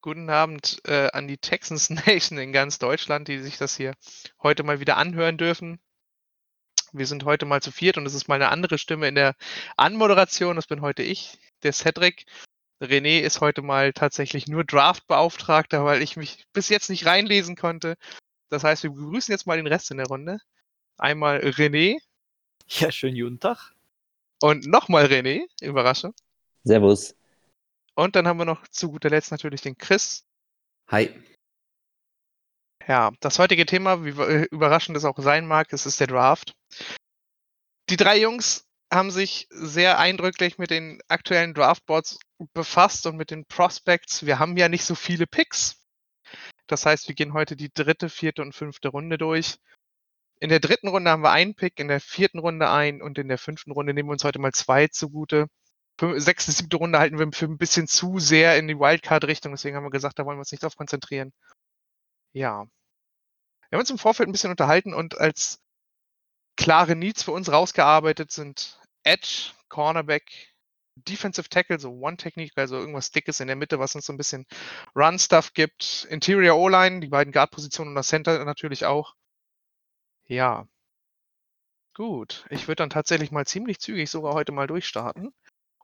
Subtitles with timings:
[0.00, 3.94] guten Abend äh, an die Texans Nation in ganz Deutschland, die sich das hier
[4.42, 5.80] heute mal wieder anhören dürfen.
[6.92, 9.34] Wir sind heute mal zu viert und es ist mal eine andere Stimme in der
[9.76, 10.56] Anmoderation.
[10.56, 12.24] Das bin heute ich, der Cedric.
[12.80, 17.96] René ist heute mal tatsächlich nur Draft-Beauftragter, weil ich mich bis jetzt nicht reinlesen konnte.
[18.48, 20.38] Das heißt, wir begrüßen jetzt mal den Rest in der Runde.
[20.96, 21.98] Einmal René.
[22.68, 23.72] Ja, schönen guten Tag.
[24.40, 26.14] Und nochmal René, Überraschung.
[26.64, 27.14] Servus.
[27.98, 30.24] Und dann haben wir noch zu guter Letzt natürlich den Chris.
[30.88, 31.12] Hi.
[32.86, 36.54] Ja, das heutige Thema, wie äh, überraschend es auch sein mag, es ist der Draft.
[37.90, 42.20] Die drei Jungs haben sich sehr eindrücklich mit den aktuellen Draftboards
[42.54, 44.24] befasst und mit den Prospects.
[44.24, 45.84] Wir haben ja nicht so viele Picks.
[46.68, 49.56] Das heißt, wir gehen heute die dritte, vierte und fünfte Runde durch.
[50.38, 53.26] In der dritten Runde haben wir einen Pick, in der vierten Runde einen und in
[53.26, 55.48] der fünften Runde nehmen wir uns heute mal zwei zugute.
[56.00, 59.84] Sechste, siebte Runde halten wir für ein bisschen zu sehr in die Wildcard-Richtung, deswegen haben
[59.84, 61.32] wir gesagt, da wollen wir uns nicht drauf konzentrieren.
[62.32, 62.66] Ja.
[63.68, 65.60] Wir haben uns im Vorfeld ein bisschen unterhalten und als
[66.56, 70.54] klare Needs für uns rausgearbeitet sind Edge, Cornerback,
[70.96, 74.46] Defensive Tackle, so One-Technik, also irgendwas Dickes in der Mitte, was uns so ein bisschen
[74.96, 76.06] Run-Stuff gibt.
[76.10, 79.14] Interior O-Line, die beiden Guard-Positionen und das Center natürlich auch.
[80.26, 80.66] Ja.
[81.94, 85.32] Gut, ich würde dann tatsächlich mal ziemlich zügig sogar heute mal durchstarten.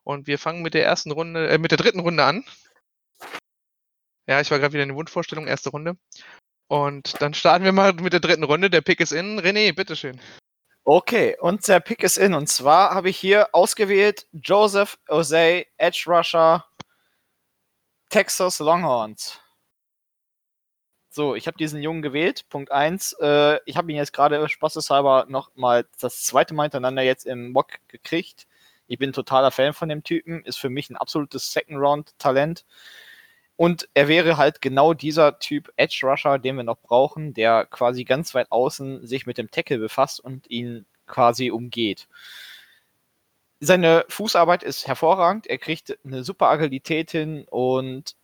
[0.04, 2.44] Und wir fangen mit der ersten Runde, äh, mit der dritten Runde an.
[4.26, 5.96] Ja, ich war gerade wieder in der Wundvorstellung, erste Runde.
[6.68, 8.70] Und dann starten wir mal mit der dritten Runde.
[8.70, 9.40] Der Pick ist in.
[9.40, 10.20] René, bitteschön.
[10.84, 12.34] Okay, und der Pick ist in.
[12.34, 16.64] Und zwar habe ich hier ausgewählt Joseph Osei, Edge Rusher,
[18.10, 19.40] Texas Longhorns.
[21.10, 22.48] So, ich habe diesen Jungen gewählt.
[22.48, 23.14] Punkt 1.
[23.20, 27.52] Äh, ich habe ihn jetzt gerade spaßeshalber noch mal das zweite Mal hintereinander jetzt im
[27.52, 28.46] Mock gekriegt.
[28.86, 32.64] Ich bin totaler Fan von dem Typen, ist für mich ein absolutes Second-Round-Talent.
[33.56, 38.04] Und er wäre halt genau dieser Typ Edge Rusher, den wir noch brauchen, der quasi
[38.04, 42.08] ganz weit außen sich mit dem Tackle befasst und ihn quasi umgeht.
[43.60, 48.16] Seine Fußarbeit ist hervorragend, er kriegt eine super Agilität hin und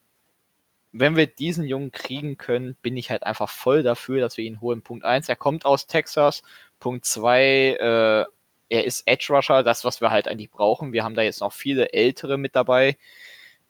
[0.93, 4.61] wenn wir diesen Jungen kriegen können, bin ich halt einfach voll dafür, dass wir ihn
[4.61, 4.83] holen.
[4.83, 6.43] Punkt 1, er kommt aus Texas.
[6.81, 8.25] Punkt 2, äh,
[8.71, 10.93] er ist Edge Rusher, das, was wir halt eigentlich brauchen.
[10.93, 12.97] Wir haben da jetzt noch viele ältere mit dabei.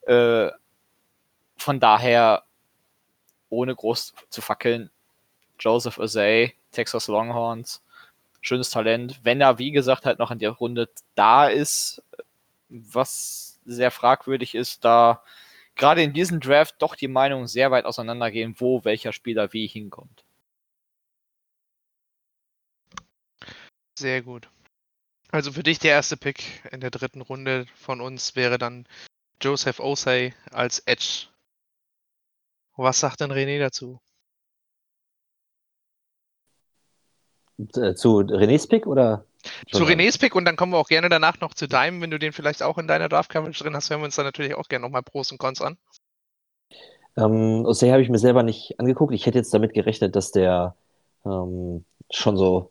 [0.03, 0.51] Äh,
[1.57, 2.45] von daher,
[3.49, 4.91] ohne groß zu fackeln,
[5.59, 7.83] Joseph Osei, Texas Longhorns,
[8.43, 9.21] schönes Talent.
[9.25, 12.03] Wenn er, wie gesagt, halt noch in der Runde da ist,
[12.69, 15.23] was sehr fragwürdig ist, da
[15.77, 20.25] gerade in diesem Draft doch die Meinungen sehr weit auseinandergehen, wo welcher Spieler wie hinkommt.
[23.99, 24.49] Sehr gut.
[25.33, 28.87] Also für dich der erste Pick in der dritten Runde von uns wäre dann
[29.41, 31.29] Joseph Osei als Edge.
[32.77, 34.01] Was sagt denn René dazu?
[37.77, 39.25] Äh, zu Renés Pick oder?
[39.71, 42.19] Zu Renés Pick und dann kommen wir auch gerne danach noch zu deinem, wenn du
[42.19, 44.69] den vielleicht auch in deiner Draft Coverage drin hast, hören wir uns dann natürlich auch
[44.69, 45.77] gerne nochmal Pros und Cons an.
[47.17, 49.15] Ähm, Osei habe ich mir selber nicht angeguckt.
[49.15, 50.75] Ich hätte jetzt damit gerechnet, dass der
[51.25, 52.71] ähm, schon so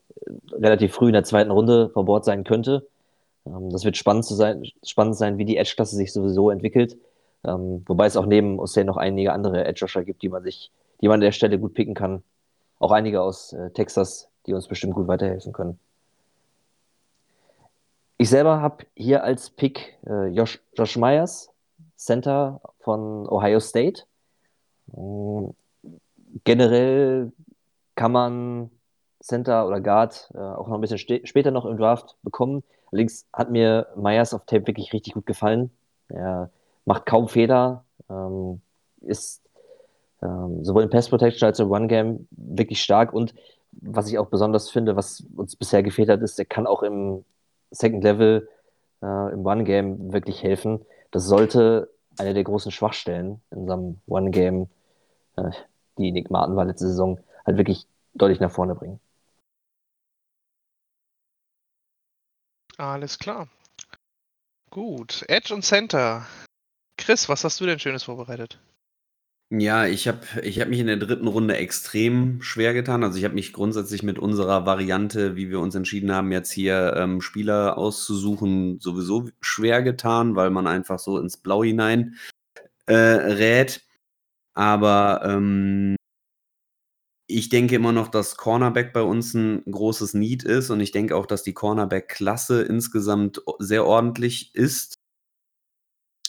[0.51, 2.88] relativ früh in der zweiten Runde vor Bord sein könnte.
[3.45, 6.97] Ähm, das wird spannend, zu sein, spannend sein, wie die Edge-Klasse sich sowieso entwickelt.
[7.44, 11.07] Ähm, wobei es auch neben Hussein noch einige andere Edge-Rusher gibt, die man sich, die
[11.07, 12.23] man an der Stelle gut picken kann.
[12.79, 15.79] Auch einige aus äh, Texas, die uns bestimmt gut weiterhelfen können.
[18.18, 21.51] Ich selber habe hier als Pick äh, Josh, Josh Myers,
[21.95, 24.03] Center von Ohio State.
[24.95, 25.53] Ähm,
[26.44, 27.31] generell
[27.95, 28.72] kann man
[29.22, 32.63] Center oder Guard äh, auch noch ein bisschen später noch im Draft bekommen.
[32.91, 35.72] Allerdings hat mir Myers auf Tape wirklich richtig gut gefallen.
[36.07, 36.50] Er
[36.85, 38.62] macht kaum Fehler, ähm,
[39.02, 39.41] ist
[40.22, 43.34] ähm, sowohl im Pass Protection als auch im Run Game wirklich stark und
[43.72, 47.24] was ich auch besonders finde, was uns bisher gefehlt hat, ist, er kann auch im
[47.72, 48.50] Second Level
[49.01, 50.86] äh, im One Game wirklich helfen.
[51.12, 54.68] Das sollte eine der großen Schwachstellen in unserem One Game,
[55.38, 55.51] äh,
[55.98, 59.00] die Nick Martin war letzte Saison, halt wirklich deutlich nach vorne bringen.
[62.80, 63.50] Alles klar.
[64.70, 65.26] Gut.
[65.28, 66.26] Edge und Center.
[66.98, 68.58] Chris, was hast du denn Schönes vorbereitet?
[69.52, 73.04] Ja, ich habe ich hab mich in der dritten Runde extrem schwer getan.
[73.04, 76.94] Also ich habe mich grundsätzlich mit unserer Variante, wie wir uns entschieden haben, jetzt hier
[76.96, 82.16] ähm, Spieler auszusuchen, sowieso schwer getan, weil man einfach so ins Blau hinein
[82.86, 83.81] äh, rät.
[84.54, 85.96] Aber ähm,
[87.30, 91.16] ich denke immer noch, dass Cornerback bei uns ein großes Need ist und ich denke
[91.16, 94.96] auch, dass die Cornerback-Klasse insgesamt sehr ordentlich ist.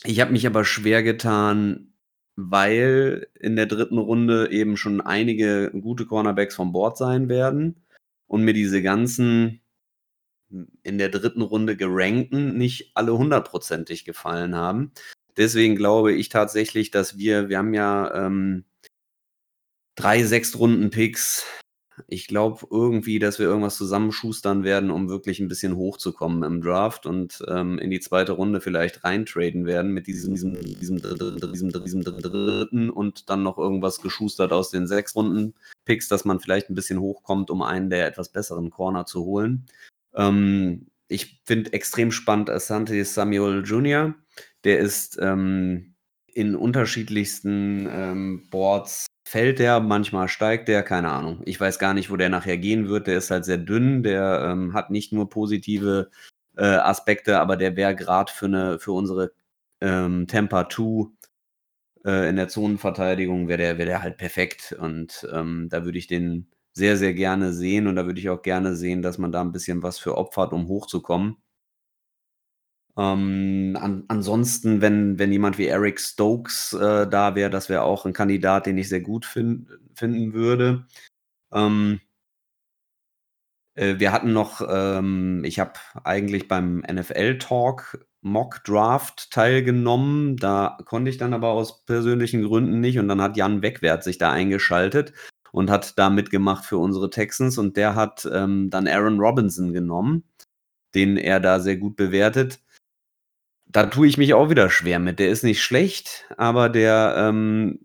[0.05, 1.95] Ich habe mich aber schwer getan,
[2.37, 7.83] weil in der dritten Runde eben schon einige gute Cornerbacks vom Board sein werden
[8.27, 9.63] und mir diese ganzen
[10.83, 14.93] in der dritten Runde gerankten nicht alle hundertprozentig gefallen haben.
[15.37, 18.65] Deswegen glaube ich tatsächlich, dass wir, wir haben ja ähm,
[20.01, 21.45] drei Sechstrunden-Picks.
[22.09, 27.05] Ich glaube irgendwie, dass wir irgendwas zusammenschustern werden, um wirklich ein bisschen hochzukommen im Draft
[27.05, 31.03] und ähm, in die zweite Runde vielleicht reintraden werden mit diesem, diesem, diesem,
[31.53, 36.71] diesem, diesem dritten und dann noch irgendwas geschustert aus den sechs Runden-Picks, dass man vielleicht
[36.71, 39.67] ein bisschen hochkommt, um einen der etwas besseren Corner zu holen.
[40.15, 44.15] Ähm, ich finde extrem spannend Asante Samuel Jr.
[44.65, 45.95] Der ist ähm,
[46.27, 51.41] in unterschiedlichsten ähm, Boards fällt der, manchmal steigt der, keine Ahnung.
[51.45, 53.07] Ich weiß gar nicht, wo der nachher gehen wird.
[53.07, 56.11] Der ist halt sehr dünn, der ähm, hat nicht nur positive
[56.57, 59.33] äh, Aspekte, aber der wäre gerade für, für unsere
[59.81, 61.11] ähm, Temper 2
[62.05, 64.77] äh, in der Zonenverteidigung, wäre der, wär der halt perfekt.
[64.81, 68.43] Und ähm, da würde ich den sehr, sehr gerne sehen und da würde ich auch
[68.43, 71.37] gerne sehen, dass man da ein bisschen was für opfert, um hochzukommen.
[73.01, 78.05] Ähm, an, ansonsten, wenn, wenn jemand wie Eric Stokes äh, da wäre, das wäre auch
[78.05, 80.87] ein Kandidat, den ich sehr gut fin finden würde.
[81.53, 82.01] Ähm,
[83.75, 85.73] äh, wir hatten noch, ähm, ich habe
[86.05, 90.37] eigentlich beim NFL-Talk Mock Draft teilgenommen.
[90.37, 94.19] Da konnte ich dann aber aus persönlichen Gründen nicht und dann hat Jan Wegwert sich
[94.19, 95.15] da eingeschaltet
[95.53, 100.25] und hat da mitgemacht für unsere Texans und der hat ähm, dann Aaron Robinson genommen,
[100.95, 102.61] den er da sehr gut bewertet
[103.73, 105.19] da tue ich mich auch wieder schwer mit.
[105.19, 107.81] Der ist nicht schlecht, aber der, ähm,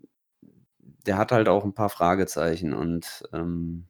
[1.06, 3.86] der hat halt auch ein paar Fragezeichen und ähm,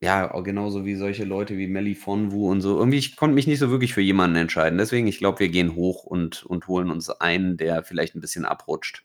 [0.00, 2.78] ja, genauso wie solche Leute wie Melly Fonwu und so.
[2.78, 4.78] Irgendwie, ich konnte mich nicht so wirklich für jemanden entscheiden.
[4.78, 8.44] Deswegen, ich glaube, wir gehen hoch und, und holen uns einen, der vielleicht ein bisschen
[8.44, 9.04] abrutscht.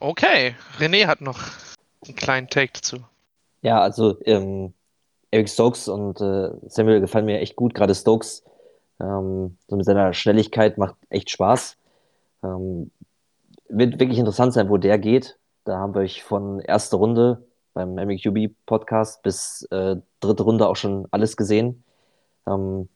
[0.00, 1.40] Okay, René hat noch
[2.06, 3.04] einen kleinen Take dazu.
[3.62, 4.74] Ja, also ähm,
[5.30, 7.74] Eric Stokes und äh, Samuel gefallen mir echt gut.
[7.74, 8.44] Gerade Stokes,
[9.00, 11.76] ähm, so mit seiner Schnelligkeit macht echt Spaß.
[12.42, 12.90] Ähm,
[13.68, 15.38] wird wirklich interessant sein, wo der geht.
[15.64, 17.44] Da haben wir euch von erster Runde
[17.74, 21.84] beim MQB Podcast bis äh, dritte Runde auch schon alles gesehen.
[22.46, 22.88] Ähm,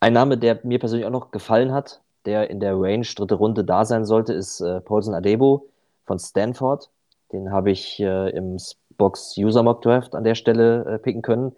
[0.00, 3.64] ein Name, der mir persönlich auch noch gefallen hat, der in der Range dritte Runde
[3.64, 5.66] da sein sollte, ist äh, Paulson Adebo
[6.04, 6.90] von Stanford.
[7.32, 8.58] Den habe ich äh, im
[8.96, 11.52] Box User Mock Draft an der Stelle äh, picken können.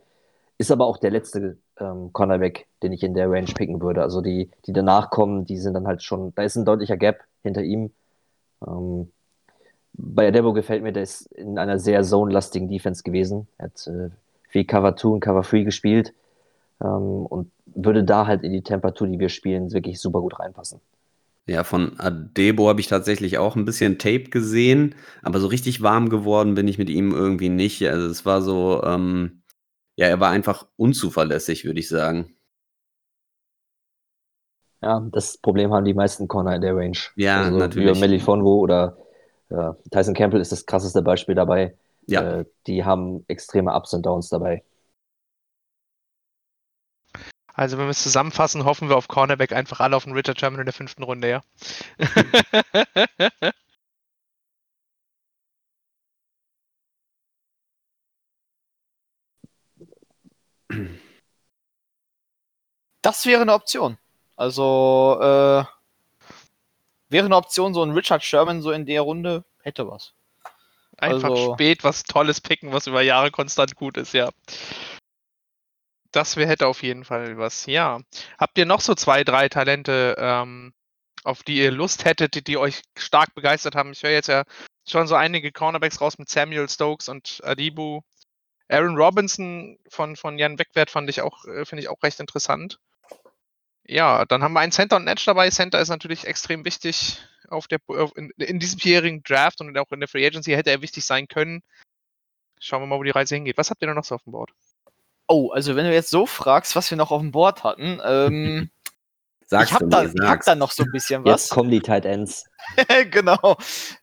[0.58, 4.02] Ist aber auch der letzte ähm, Cornerback, den ich in der Range picken würde.
[4.02, 7.20] Also die, die danach kommen, die sind dann halt schon, da ist ein deutlicher Gap
[7.42, 7.92] hinter ihm.
[8.66, 9.12] Ähm,
[9.92, 13.48] bei Adebo gefällt mir, der ist in einer sehr zone-lastigen Defense gewesen.
[13.58, 14.10] Er hat äh,
[14.48, 16.14] viel Cover 2 und Cover 3 gespielt
[16.80, 20.80] ähm, und würde da halt in die Temperatur, die wir spielen, wirklich super gut reinpassen.
[21.48, 26.10] Ja, von Adebo habe ich tatsächlich auch ein bisschen Tape gesehen, aber so richtig warm
[26.10, 27.82] geworden bin ich mit ihm irgendwie nicht.
[27.88, 29.42] Also es war so, ähm,
[29.96, 32.36] ja, er war einfach unzuverlässig, würde ich sagen.
[34.82, 36.98] Ja, das Problem haben die meisten Corner in der Range.
[37.16, 37.96] Ja, also natürlich.
[37.96, 38.98] Wie Melifonwo oder
[39.48, 41.74] ja, Tyson Campbell ist das krasseste Beispiel dabei.
[42.06, 42.40] Ja.
[42.40, 44.62] Äh, die haben extreme Ups und Downs dabei.
[47.58, 50.60] Also wenn wir es zusammenfassen, hoffen wir auf Cornerback einfach alle auf den Richard Sherman
[50.60, 51.42] in der fünften Runde, ja.
[63.02, 63.98] Das wäre eine Option.
[64.36, 65.64] Also äh,
[67.08, 70.12] wäre eine Option, so ein Richard Sherman so in der Runde hätte was.
[70.98, 74.30] Einfach also, spät was Tolles picken, was über Jahre konstant gut ist, ja
[76.12, 77.66] das wär, hätte auf jeden Fall was.
[77.66, 78.00] Ja.
[78.38, 80.72] Habt ihr noch so zwei, drei Talente, ähm,
[81.24, 83.92] auf die ihr Lust hättet, die, die euch stark begeistert haben?
[83.92, 84.44] Ich höre jetzt ja
[84.86, 88.00] schon so einige Cornerbacks raus mit Samuel Stokes und Adibu.
[88.68, 92.78] Aaron Robinson von, von Jan Wegwert fand ich auch, äh, finde ich auch recht interessant.
[93.84, 95.48] Ja, dann haben wir einen Center und Edge dabei.
[95.50, 97.78] Center ist natürlich extrem wichtig auf der,
[98.16, 101.26] in, in diesem jährigen Draft und auch in der Free Agency hätte er wichtig sein
[101.26, 101.62] können.
[102.60, 103.56] Schauen wir mal, wo die Reise hingeht.
[103.56, 104.52] Was habt ihr da noch so auf dem Board?
[105.28, 108.70] Oh, also wenn du jetzt so fragst, was wir noch auf dem Board hatten, ähm,
[109.50, 111.44] Sagst ich habe da, hab da noch so ein bisschen was.
[111.44, 112.44] Jetzt kommen die Tight Ends.
[113.10, 113.56] genau.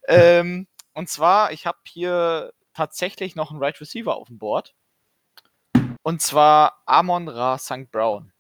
[0.08, 4.74] ähm, und zwar, ich habe hier tatsächlich noch einen Right Receiver auf dem Board.
[6.02, 7.92] Und zwar Amon Ra St.
[7.92, 8.32] Brown.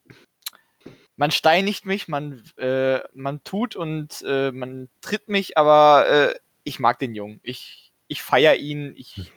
[1.15, 6.79] Man steinigt mich, man, äh, man tut und äh, man tritt mich, aber äh, ich
[6.79, 7.39] mag den Jungen.
[7.43, 8.93] Ich, ich feiere ihn.
[8.97, 9.31] Ich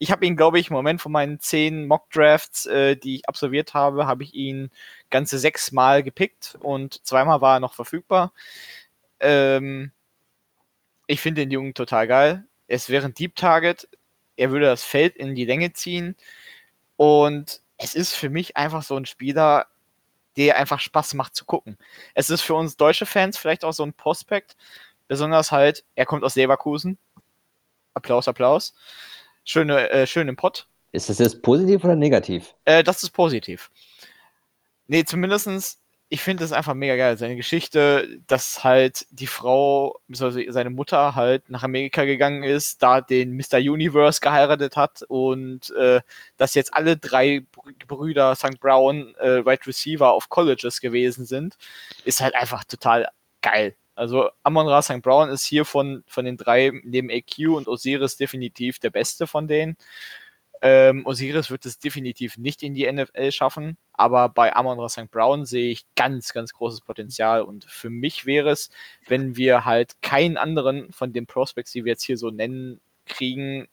[0.00, 3.74] ich habe ihn, glaube ich, im Moment von meinen zehn Mock-Drafts, äh, die ich absolviert
[3.74, 4.70] habe, habe ich ihn
[5.10, 8.32] ganze sechs Mal gepickt und zweimal war er noch verfügbar.
[9.20, 9.92] Ähm,
[11.06, 12.46] ich finde den Jungen total geil.
[12.66, 13.88] Es wäre ein Deep Target.
[14.36, 16.16] Er würde das Feld in die Länge ziehen.
[16.96, 19.66] Und es ist für mich einfach so ein Spieler,
[20.36, 21.78] der einfach Spaß macht zu gucken.
[22.14, 24.56] Es ist für uns deutsche Fans vielleicht auch so ein Prospekt.
[25.08, 26.98] Besonders halt, er kommt aus Leverkusen.
[27.94, 28.74] Applaus, Applaus.
[29.50, 30.68] Schöne, äh, schön im Pott.
[30.92, 32.54] Ist das jetzt positiv oder negativ?
[32.64, 33.70] Äh, das ist positiv.
[34.86, 35.80] Nee, zumindestens
[36.12, 37.16] ich finde das einfach mega geil.
[37.16, 43.00] Seine Geschichte, dass halt die Frau, also seine Mutter halt nach Amerika gegangen ist, da
[43.00, 43.58] den Mr.
[43.58, 46.00] Universe geheiratet hat und äh,
[46.36, 47.44] dass jetzt alle drei
[47.86, 48.58] Brüder St.
[48.58, 51.56] Brown äh, Wide Receiver auf Colleges gewesen sind,
[52.04, 53.08] ist halt einfach total
[53.40, 53.76] geil.
[54.00, 55.02] Also Amon Ra St.
[55.02, 59.46] Brown ist hier von, von den drei neben AQ und Osiris definitiv der beste von
[59.46, 59.76] denen.
[60.62, 65.10] Ähm, Osiris wird es definitiv nicht in die NFL schaffen, aber bei Amon St.
[65.10, 68.70] Brown sehe ich ganz, ganz großes Potenzial und für mich wäre es,
[69.06, 73.68] wenn wir halt keinen anderen von den Prospects, die wir jetzt hier so nennen, kriegen,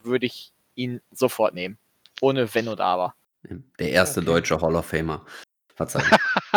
[0.00, 1.76] würde ich ihn sofort nehmen.
[2.22, 3.14] Ohne Wenn und Aber.
[3.78, 4.26] Der erste okay.
[4.28, 5.26] deutsche Hall of Famer.
[5.74, 6.08] Verzeihung.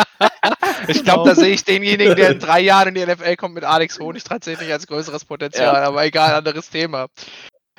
[0.88, 3.64] ich glaube, da sehe ich denjenigen, der in drei Jahren in die NFL kommt, mit
[3.64, 5.82] Alex Honig tatsächlich als größeres Potenzial, ja.
[5.82, 7.08] aber egal, anderes Thema.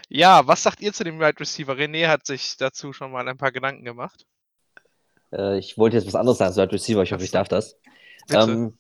[0.09, 1.73] Ja, was sagt ihr zu dem Wide Receiver?
[1.73, 4.25] René hat sich dazu schon mal ein paar Gedanken gemacht.
[5.31, 7.77] Äh, ich wollte jetzt was anderes sagen zu Wide Receiver, ich hoffe, ich darf das.
[8.31, 8.77] Ähm,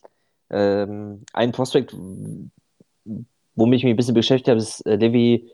[0.49, 5.49] ähm, ein Prospect, womit ich mich ein bisschen beschäftigt habe, ist äh, Levi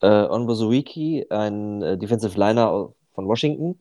[0.00, 3.80] äh, Onbozuiki, ein äh, Defensive Liner von Washington.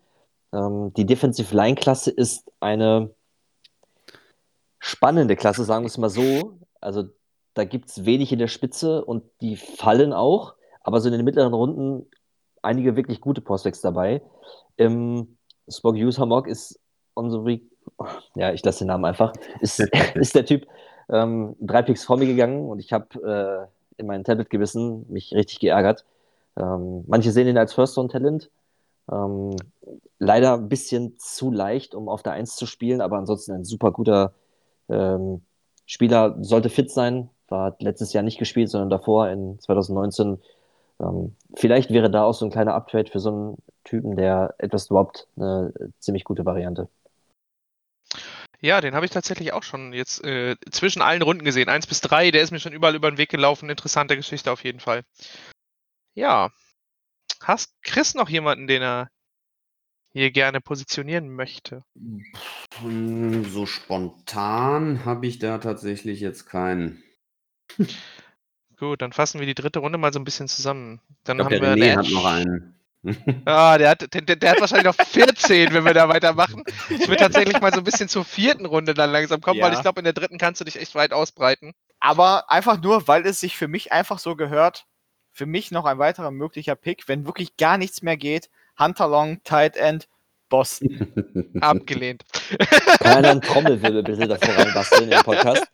[0.53, 3.09] Ähm, die Defensive Line-Klasse ist eine
[4.83, 6.59] spannende Klasse, sagen wir es mal so.
[6.81, 7.05] Also
[7.53, 11.25] da gibt es wenig in der Spitze und die fallen auch aber so in den
[11.25, 12.05] mittleren Runden
[12.61, 14.21] einige wirklich gute Prospects dabei.
[14.75, 15.37] Im
[15.67, 16.79] Spock Hughes Hammock ist
[17.13, 17.61] unsere,
[18.35, 19.79] ja, ich lasse den Namen einfach, ist,
[20.15, 20.67] ist der Typ
[21.09, 25.33] ähm, drei Picks vor mir gegangen und ich habe äh, in mein Tablet gewissen, mich
[25.33, 26.05] richtig geärgert.
[26.57, 28.49] Ähm, manche sehen ihn als First-Round-Talent.
[29.11, 29.55] Ähm,
[30.19, 33.91] leider ein bisschen zu leicht, um auf der Eins zu spielen, aber ansonsten ein super
[33.91, 34.33] guter
[34.89, 35.41] ähm,
[35.85, 40.39] Spieler, sollte fit sein, war letztes Jahr nicht gespielt, sondern davor in 2019
[40.99, 44.87] ähm, vielleicht wäre da auch so ein kleiner Uptrade für so einen Typen, der etwas
[44.87, 46.89] droppt, eine ziemlich gute Variante.
[48.61, 51.67] Ja, den habe ich tatsächlich auch schon jetzt äh, zwischen allen Runden gesehen.
[51.67, 53.69] Eins bis drei, der ist mir schon überall über den Weg gelaufen.
[53.69, 55.03] Interessante Geschichte auf jeden Fall.
[56.13, 56.49] Ja.
[57.41, 59.09] Hast Chris noch jemanden, den er
[60.13, 61.83] hier gerne positionieren möchte?
[62.83, 67.01] So spontan habe ich da tatsächlich jetzt keinen.
[68.77, 70.99] Gut, dann fassen wir die dritte Runde mal so ein bisschen zusammen.
[71.23, 72.73] Dann ich glaub, haben der wir René hat noch einen.
[73.45, 76.63] ah, der hat, der, der hat wahrscheinlich noch 14, wenn wir da weitermachen.
[76.89, 79.65] Ich will tatsächlich mal so ein bisschen zur vierten Runde dann langsam kommen, ja.
[79.65, 81.73] weil ich glaube, in der dritten kannst du dich echt weit ausbreiten.
[81.99, 84.85] Aber einfach nur, weil es sich für mich einfach so gehört,
[85.31, 89.41] für mich noch ein weiterer möglicher Pick, wenn wirklich gar nichts mehr geht, Hunter Long,
[89.43, 90.07] Tight End,
[90.53, 91.57] Boston.
[91.61, 92.25] Abgelehnt.
[92.99, 95.65] Kann einen Trommelwirbel bitte davor reinbasteln im Podcast?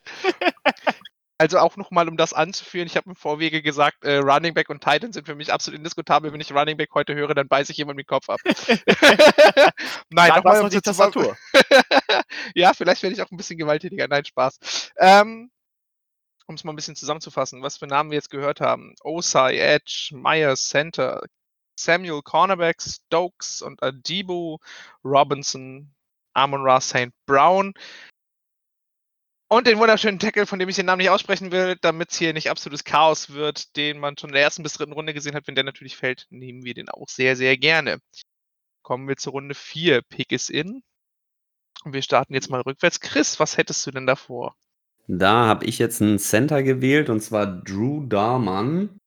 [1.37, 4.81] Also auch nochmal, um das anzuführen, ich habe im Vorwege gesagt, äh, Running Back und
[4.81, 6.31] Titan sind für mich absolut indiskutabel.
[6.31, 8.39] Wenn ich Running Back heute höre, dann beiße ich jemand den Kopf ab.
[10.09, 11.35] Nein, nochmal um die Tastatur.
[12.55, 14.07] ja, vielleicht werde ich auch ein bisschen gewalttätiger.
[14.07, 14.91] Nein, Spaß.
[14.97, 15.51] Ähm,
[16.47, 18.95] um es mal ein bisschen zusammenzufassen, was für Namen wir jetzt gehört haben.
[19.01, 21.21] Osai, Edge, Myers, Center,
[21.79, 24.57] Samuel Cornerback, Stokes und Adibu,
[25.03, 25.91] Robinson,
[26.33, 27.11] Amon Ra St.
[27.25, 27.73] Brown.
[29.51, 32.33] Und den wunderschönen Tackle, von dem ich den Namen nicht aussprechen will, damit es hier
[32.33, 35.47] nicht absolutes Chaos wird, den man schon in der ersten bis dritten Runde gesehen hat.
[35.47, 37.99] Wenn der natürlich fällt, nehmen wir den auch sehr, sehr gerne.
[38.83, 40.03] Kommen wir zur Runde 4.
[40.03, 40.83] Pick is in.
[41.83, 42.99] Und wir starten jetzt mal rückwärts.
[42.99, 44.55] Chris, was hättest du denn davor?
[45.07, 48.98] Da habe ich jetzt einen Center gewählt und zwar Drew Darman.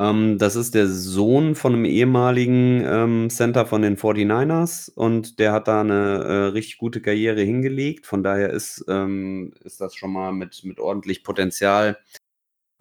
[0.00, 5.52] Ähm, das ist der Sohn von einem ehemaligen, ähm, Center von den 49ers und der
[5.52, 8.06] hat da eine äh, richtig gute Karriere hingelegt.
[8.06, 11.98] Von daher ist ähm, ist das schon mal mit mit ordentlich Potenzial,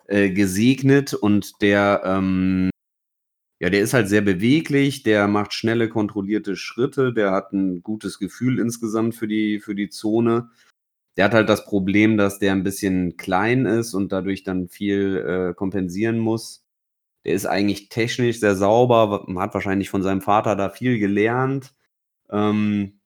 [0.08, 2.70] äh, gesegnet und der, ähm
[3.60, 8.20] ja, der ist halt sehr beweglich, der macht schnelle, kontrollierte Schritte, der hat ein gutes
[8.20, 10.50] Gefühl insgesamt für die für die Zone.
[11.18, 15.18] Der hat halt das Problem, dass der ein bisschen klein ist und dadurch dann viel,
[15.52, 16.67] äh, kompensieren muss.
[17.28, 21.74] Der ist eigentlich technisch sehr sauber, hat wahrscheinlich von seinem Vater da viel gelernt.
[22.32, 23.00] Ähm,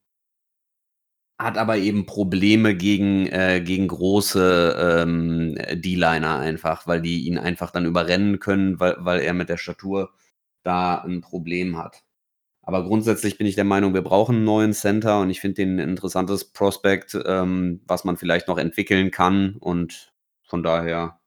[1.39, 7.71] hat aber eben Probleme gegen, äh, gegen große ähm, D-Liner einfach, weil die ihn einfach
[7.71, 10.11] dann überrennen können, weil, weil er mit der Statur
[10.63, 12.03] da ein Problem hat.
[12.61, 15.79] Aber grundsätzlich bin ich der Meinung, wir brauchen einen neuen Center und ich finde den
[15.79, 19.55] ein interessantes Prospekt, ähm, was man vielleicht noch entwickeln kann.
[19.59, 20.13] Und
[20.43, 21.20] von daher,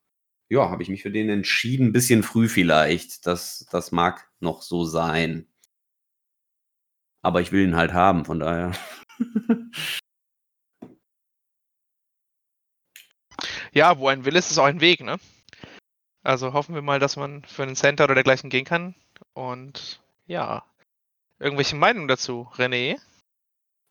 [0.54, 1.88] ja, habe ich mich für den entschieden.
[1.88, 3.26] Ein bisschen früh vielleicht.
[3.26, 5.49] Das, das mag noch so sein.
[7.23, 8.73] Aber ich will ihn halt haben, von daher.
[13.73, 15.16] Ja, wo ein Will ist, ist auch ein Weg, ne?
[16.23, 18.94] Also hoffen wir mal, dass man für einen Center oder dergleichen gehen kann.
[19.32, 20.64] Und ja,
[21.40, 23.00] irgendwelche Meinungen dazu, René?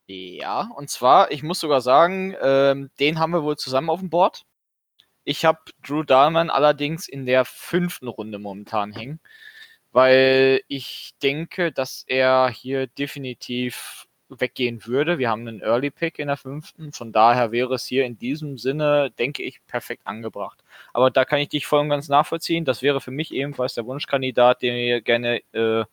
[0.06, 4.08] Ja, und zwar, ich muss sogar sagen, ähm, den haben wir wohl zusammen auf dem
[4.08, 4.46] Board.
[5.24, 9.20] Ich habe Drew Dahlman allerdings in der fünften Runde momentan hängen,
[9.92, 15.18] weil ich denke, dass er hier definitiv weggehen würde.
[15.18, 18.58] Wir haben einen Early Pick in der fünften, von daher wäre es hier in diesem
[18.58, 20.62] Sinne, denke ich, perfekt angebracht.
[20.92, 22.64] Aber da kann ich dich voll und ganz nachvollziehen.
[22.64, 25.84] Das wäre für mich ebenfalls der Wunschkandidat, den wir gerne äh,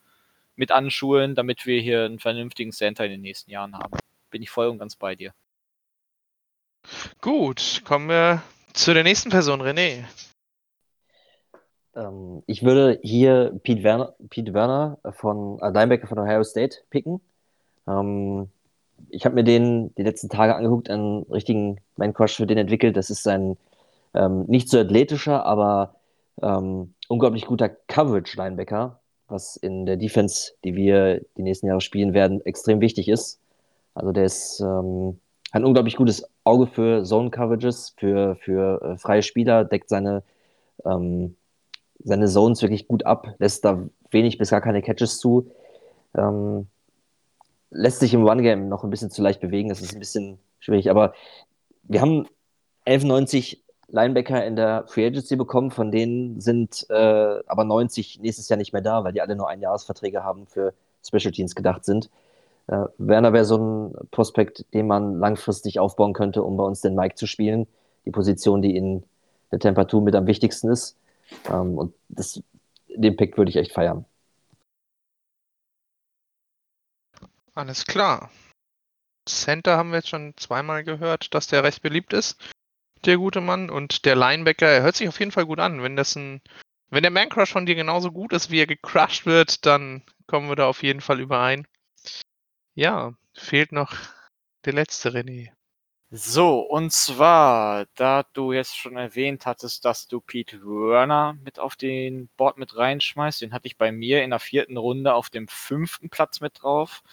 [0.55, 3.97] mit anschulen, damit wir hier einen vernünftigen Center in den nächsten Jahren haben.
[4.29, 5.33] Bin ich voll und ganz bei dir.
[7.21, 8.41] Gut, kommen wir
[8.73, 10.03] zu der nächsten Person, René.
[11.95, 17.21] Ähm, ich würde hier Pete Werner, Pete Werner von äh, Linebacker von Ohio State picken.
[17.87, 18.49] Ähm,
[19.09, 22.95] ich habe mir den die letzten Tage angeguckt, einen richtigen Man-Crush für den entwickelt.
[22.95, 23.57] Das ist ein
[24.13, 25.95] ähm, nicht so athletischer, aber
[26.41, 32.45] ähm, unglaublich guter Coverage-Linebacker, was in der Defense, die wir die nächsten Jahre spielen werden,
[32.45, 33.39] extrem wichtig ist.
[33.93, 35.19] Also der ist ähm,
[35.51, 40.23] hat ein unglaublich gutes Auge für Zone-Coverages, für, für äh, freie Spieler, deckt seine,
[40.85, 41.35] ähm,
[42.03, 45.51] seine Zones wirklich gut ab, lässt da wenig bis gar keine Catches zu.
[46.15, 46.67] Ähm,
[47.69, 50.89] lässt sich im One-Game noch ein bisschen zu leicht bewegen, das ist ein bisschen schwierig,
[50.89, 51.13] aber
[51.83, 52.27] wir haben
[52.85, 58.57] 11,90 Linebacker in der Free Agency bekommen, von denen sind äh, aber 90 nächstes Jahr
[58.57, 60.73] nicht mehr da, weil die alle nur Einjahresverträge haben für
[61.05, 62.09] Special Teams gedacht sind.
[62.71, 66.95] Äh, Werner wäre so ein Prospekt, den man langfristig aufbauen könnte, um bei uns den
[66.95, 67.67] Mike zu spielen.
[68.05, 69.03] Die Position, die in
[69.51, 70.97] der Temperatur mit am wichtigsten ist.
[71.49, 72.41] Ähm, und das,
[72.87, 74.05] den Pick würde ich echt feiern.
[77.53, 78.31] Alles klar.
[79.27, 82.41] Center haben wir jetzt schon zweimal gehört, dass der recht beliebt ist,
[83.05, 83.69] der gute Mann.
[83.69, 85.83] Und der Linebacker, er hört sich auf jeden Fall gut an.
[85.83, 86.41] Wenn das ein,
[86.89, 90.55] wenn der Man-Crush von dir genauso gut ist, wie er gecrushed wird, dann kommen wir
[90.55, 91.67] da auf jeden Fall überein.
[92.75, 93.93] Ja, fehlt noch
[94.65, 95.51] der letzte René.
[96.11, 101.75] So, und zwar, da du jetzt schon erwähnt hattest, dass du Pete Werner mit auf
[101.77, 105.47] den Board mit reinschmeißt, den hatte ich bei mir in der vierten Runde auf dem
[105.47, 107.03] fünften Platz mit drauf.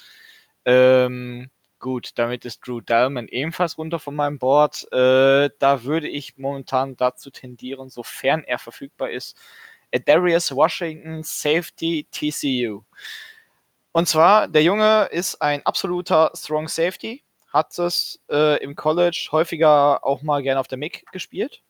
[0.65, 4.91] Ähm, gut, damit ist Drew Dalman ebenfalls runter von meinem Board.
[4.93, 9.39] Äh, da würde ich momentan dazu tendieren, sofern er verfügbar ist,
[10.07, 12.83] Darius Washington Safety TCU.
[13.93, 17.23] Und zwar, der Junge ist ein absoluter Strong Safety,
[17.53, 21.63] hat es äh, im College häufiger auch mal gerne auf der MIG gespielt.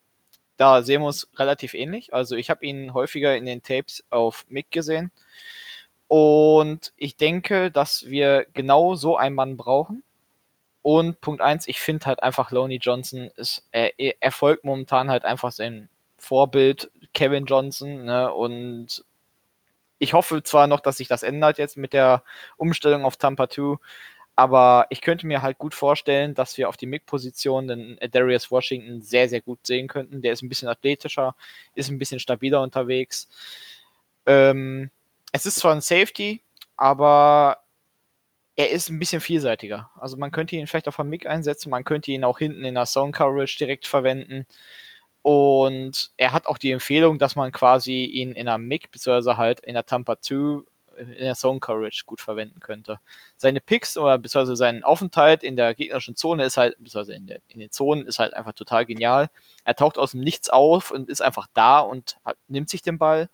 [0.57, 2.12] Da sehen wir uns relativ ähnlich.
[2.12, 5.12] Also ich habe ihn häufiger in den Tapes auf MIG gesehen.
[6.09, 10.02] Und ich denke, dass wir genau so einen Mann brauchen.
[10.83, 15.24] Und Punkt eins, ich finde halt einfach Loney Johnson ist, er, er folgt momentan halt
[15.24, 18.04] einfach sein Vorbild Kevin Johnson.
[18.04, 18.33] Ne?
[18.33, 19.04] Und
[19.98, 22.22] ich hoffe zwar noch, dass sich das ändert jetzt mit der
[22.56, 23.76] Umstellung auf Tampa 2,
[24.37, 29.02] aber ich könnte mir halt gut vorstellen, dass wir auf die MIG-Position den Darius Washington
[29.02, 30.22] sehr, sehr gut sehen könnten.
[30.22, 31.34] Der ist ein bisschen athletischer,
[31.74, 33.28] ist ein bisschen stabiler unterwegs.
[34.26, 34.90] Ähm,
[35.32, 36.40] es ist zwar ein Safety,
[36.76, 37.58] aber
[38.54, 39.90] er ist ein bisschen vielseitiger.
[39.96, 42.74] Also man könnte ihn vielleicht auf der MIG einsetzen, man könnte ihn auch hinten in
[42.76, 44.46] der Zone Coverage direkt verwenden.
[45.22, 49.35] Und er hat auch die Empfehlung, dass man quasi ihn in der MIG bzw.
[49.35, 50.62] halt in der Tampa 2
[50.98, 53.00] in der Zone Coverage gut verwenden könnte.
[53.37, 57.40] Seine Picks oder beziehungsweise sein Aufenthalt in der gegnerischen Zone ist halt, beziehungsweise in, der,
[57.48, 59.31] in den Zonen ist halt einfach total genial.
[59.64, 62.98] Er taucht aus dem Nichts auf und ist einfach da und hat, nimmt sich den
[62.98, 63.28] Ball.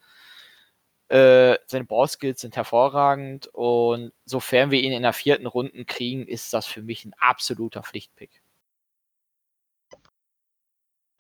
[1.09, 6.53] Äh, seine Ballskills sind hervorragend und sofern wir ihn in der vierten Runde kriegen, ist
[6.55, 8.43] das für mich ein absoluter Pflichtpick.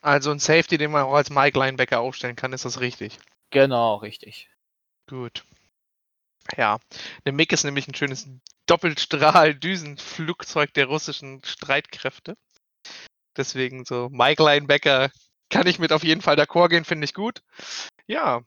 [0.05, 3.19] Also ein Safety, den man auch als Mike Linebacker aufstellen kann, ist das richtig?
[3.49, 4.51] Genau, richtig.
[5.09, 5.47] Gut.
[6.59, 6.79] Ja,
[7.25, 8.29] der MiG ist nämlich ein schönes
[8.67, 12.37] Doppelstrahl-Düsenflugzeug der russischen Streitkräfte.
[13.35, 15.11] Deswegen so Mike Linebacker
[15.49, 17.43] kann ich mit auf jeden Fall d'accord gehen, finde ich gut.
[18.07, 18.43] Ja,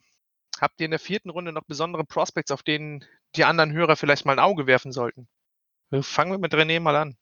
[0.62, 3.04] habt ihr in der vierten Runde noch besondere Prospects, auf denen
[3.36, 5.28] die anderen Hörer vielleicht mal ein Auge werfen sollten?
[6.02, 7.17] Fangen wir mit René mal an.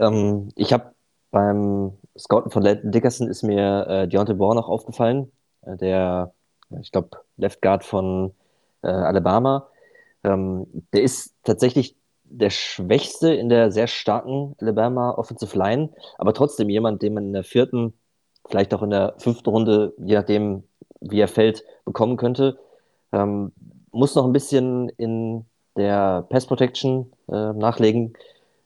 [0.00, 0.92] Ähm, ich habe
[1.30, 6.32] beim Scouten von Landon Dickerson ist mir äh, Deontay Bourne noch aufgefallen, äh, der,
[6.80, 8.32] ich glaube, Left Guard von
[8.82, 9.68] äh, Alabama.
[10.22, 16.68] Ähm, der ist tatsächlich der Schwächste in der sehr starken Alabama Offensive Line, aber trotzdem
[16.68, 17.94] jemand, den man in der vierten,
[18.48, 20.64] vielleicht auch in der fünften Runde, je nachdem,
[21.00, 22.58] wie er fällt, bekommen könnte.
[23.12, 23.52] Ähm,
[23.90, 28.12] muss noch ein bisschen in der Pass Protection äh, nachlegen.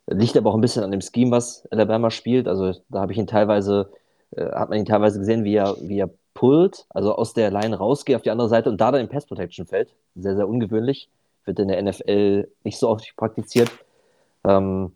[0.07, 2.47] Liegt aber auch ein bisschen an dem Scheme, was Alabama spielt.
[2.47, 3.91] Also da habe ich ihn teilweise,
[4.33, 7.77] äh, hat man ihn teilweise gesehen, wie er, wie er pullt, also aus der Line
[7.77, 9.95] rausgeht auf die andere Seite und da dann in Pass Protection fällt.
[10.17, 11.09] Sehr, sehr ungewöhnlich.
[11.45, 13.71] Wird in der NFL nicht so oft praktiziert.
[14.45, 14.93] Ähm,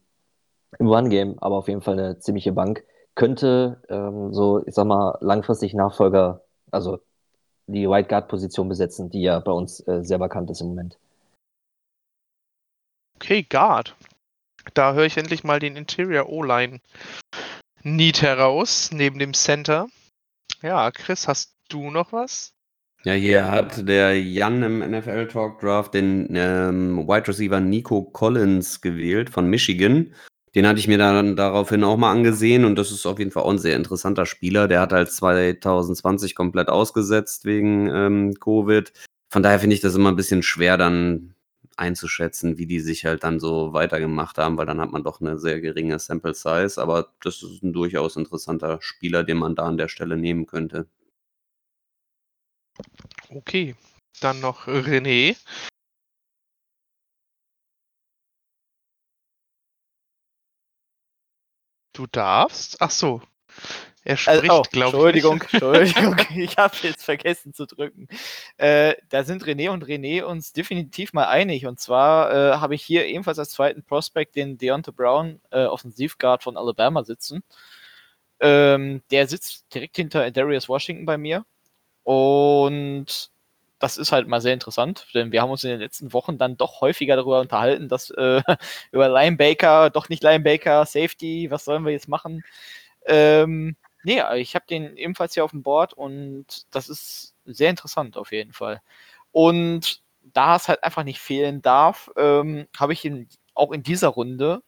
[0.78, 2.84] Im One-Game, aber auf jeden Fall eine ziemliche Bank.
[3.14, 7.00] Könnte ähm, so, ich sag mal, langfristig Nachfolger, also
[7.66, 10.98] die White Guard-Position besetzen, die ja bei uns äh, sehr bekannt ist im Moment.
[13.16, 13.94] Okay, Guard.
[14.74, 16.80] Da höre ich endlich mal den Interior O-Line
[17.82, 19.86] Need heraus, neben dem Center.
[20.62, 22.52] Ja, Chris, hast du noch was?
[23.04, 28.80] Ja, hier hat der Jan im NFL Talk Draft den ähm, Wide Receiver Nico Collins
[28.80, 30.12] gewählt von Michigan.
[30.54, 33.44] Den hatte ich mir dann daraufhin auch mal angesehen und das ist auf jeden Fall
[33.44, 34.66] auch ein sehr interessanter Spieler.
[34.66, 38.92] Der hat halt 2020 komplett ausgesetzt wegen ähm, Covid.
[39.30, 41.34] Von daher finde ich das immer ein bisschen schwer, dann
[41.78, 45.38] einzuschätzen, wie die sich halt dann so weitergemacht haben, weil dann hat man doch eine
[45.38, 46.80] sehr geringe Sample Size.
[46.80, 50.86] Aber das ist ein durchaus interessanter Spieler, den man da an der Stelle nehmen könnte.
[53.30, 53.74] Okay,
[54.20, 55.36] dann noch René.
[61.92, 62.76] Du darfst?
[62.80, 63.22] Ach so.
[64.08, 64.94] Er spricht, Also, oh, glaube ich.
[64.94, 65.42] Entschuldigung.
[65.52, 68.08] Entschuldigung, ich habe jetzt vergessen zu drücken.
[68.56, 71.66] Äh, da sind René und René uns definitiv mal einig.
[71.66, 76.42] Und zwar äh, habe ich hier ebenfalls als zweiten Prospect den Deontay Brown, äh, Offensivguard
[76.42, 77.42] von Alabama sitzen.
[78.40, 81.44] Ähm, der sitzt direkt hinter Darius Washington bei mir.
[82.02, 83.30] Und
[83.78, 86.56] das ist halt mal sehr interessant, denn wir haben uns in den letzten Wochen dann
[86.56, 88.40] doch häufiger darüber unterhalten, dass äh,
[88.90, 92.42] über Linebacker, doch nicht Linebacker, Safety, was sollen wir jetzt machen?
[93.04, 93.76] Ähm,
[94.08, 98.32] nee, ich habe den ebenfalls hier auf dem Board und das ist sehr interessant auf
[98.32, 98.80] jeden Fall.
[99.32, 104.08] Und da es halt einfach nicht fehlen darf, ähm, habe ich ihn auch in dieser
[104.08, 104.62] Runde,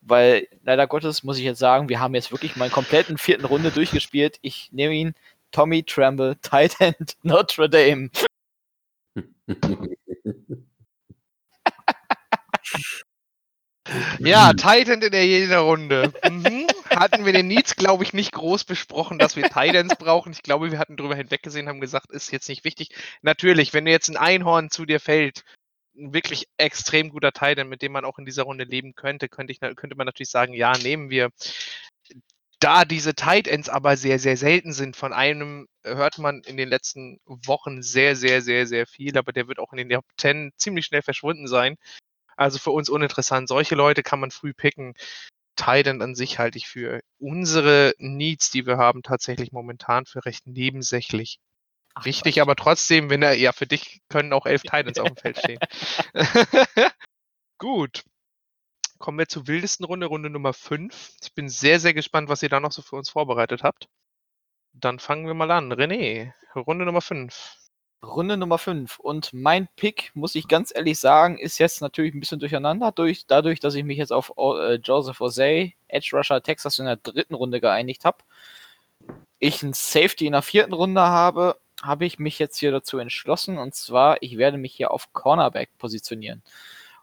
[0.00, 3.44] weil leider Gottes muss ich jetzt sagen, wir haben jetzt wirklich mal einen kompletten vierten
[3.44, 4.38] Runde durchgespielt.
[4.42, 5.14] Ich nehme ihn
[5.52, 8.10] Tommy Tremble, Tight End Notre Dame.
[14.18, 16.12] Ja, Titan in der jeder Runde.
[16.30, 16.66] Mhm.
[16.96, 20.32] Hatten wir den Needs, glaube ich, nicht groß besprochen, dass wir Titans brauchen.
[20.32, 22.90] Ich glaube, wir hatten drüber hinweggesehen, haben gesagt, ist jetzt nicht wichtig.
[23.22, 25.44] Natürlich, wenn jetzt ein Einhorn zu dir fällt,
[25.96, 29.52] ein wirklich extrem guter Titan, mit dem man auch in dieser Runde leben könnte, könnte,
[29.52, 31.30] ich, könnte man natürlich sagen, ja, nehmen wir.
[32.60, 36.68] Da diese Tight Ends aber sehr, sehr selten sind, von einem hört man in den
[36.68, 40.52] letzten Wochen sehr, sehr, sehr, sehr viel, aber der wird auch in den Top 10
[40.56, 41.76] ziemlich schnell verschwunden sein.
[42.36, 43.48] Also für uns uninteressant.
[43.48, 44.94] Solche Leute kann man früh picken.
[45.56, 50.46] Titan an sich halte ich für unsere Needs, die wir haben, tatsächlich momentan für recht
[50.46, 51.38] nebensächlich.
[51.94, 52.42] Ach, Wichtig Quatsch.
[52.42, 55.60] aber trotzdem, wenn er, ja, für dich können auch elf Titans auf dem Feld stehen.
[57.58, 58.04] Gut.
[58.98, 61.12] Kommen wir zur wildesten Runde, Runde Nummer 5.
[61.22, 63.88] Ich bin sehr, sehr gespannt, was ihr da noch so für uns vorbereitet habt.
[64.72, 65.72] Dann fangen wir mal an.
[65.72, 67.56] René, Runde Nummer 5.
[68.06, 68.98] Runde Nummer 5.
[68.98, 73.26] Und mein Pick, muss ich ganz ehrlich sagen, ist jetzt natürlich ein bisschen durcheinander, durch,
[73.26, 77.34] dadurch, dass ich mich jetzt auf äh, Joseph Osei, Edge Rusher Texas in der dritten
[77.34, 78.18] Runde geeinigt habe.
[79.38, 83.58] Ich einen Safety in der vierten Runde habe, habe ich mich jetzt hier dazu entschlossen.
[83.58, 86.42] Und zwar, ich werde mich hier auf Cornerback positionieren.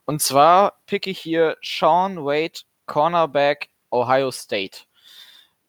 [0.06, 4.80] Und zwar pick ich hier Sean Wade, Cornerback, Ohio State.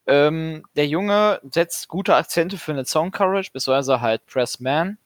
[0.07, 4.99] Ähm, der Junge setzt gute Akzente für eine Zone Coverage, beziehungsweise halt Press Man.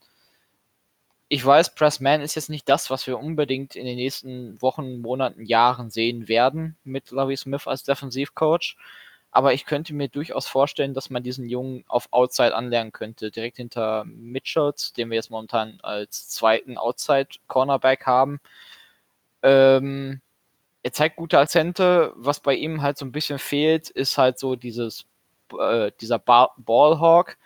[1.28, 5.00] Ich weiß, Press Man ist jetzt nicht das, was wir unbedingt in den nächsten Wochen,
[5.00, 8.76] Monaten, Jahren sehen werden mit Lovie Smith als Defensivcoach.
[9.32, 13.56] Aber ich könnte mir durchaus vorstellen, dass man diesen Jungen auf Outside anlernen könnte, direkt
[13.58, 18.40] hinter Mitchells, den wir jetzt momentan als zweiten Outside-Cornerback haben.
[19.42, 20.20] Ähm,
[20.82, 22.12] er zeigt gute Akzente.
[22.16, 25.06] Was bei ihm halt so ein bisschen fehlt, ist halt so dieses,
[25.58, 27.36] äh, dieser ba Ballhawk.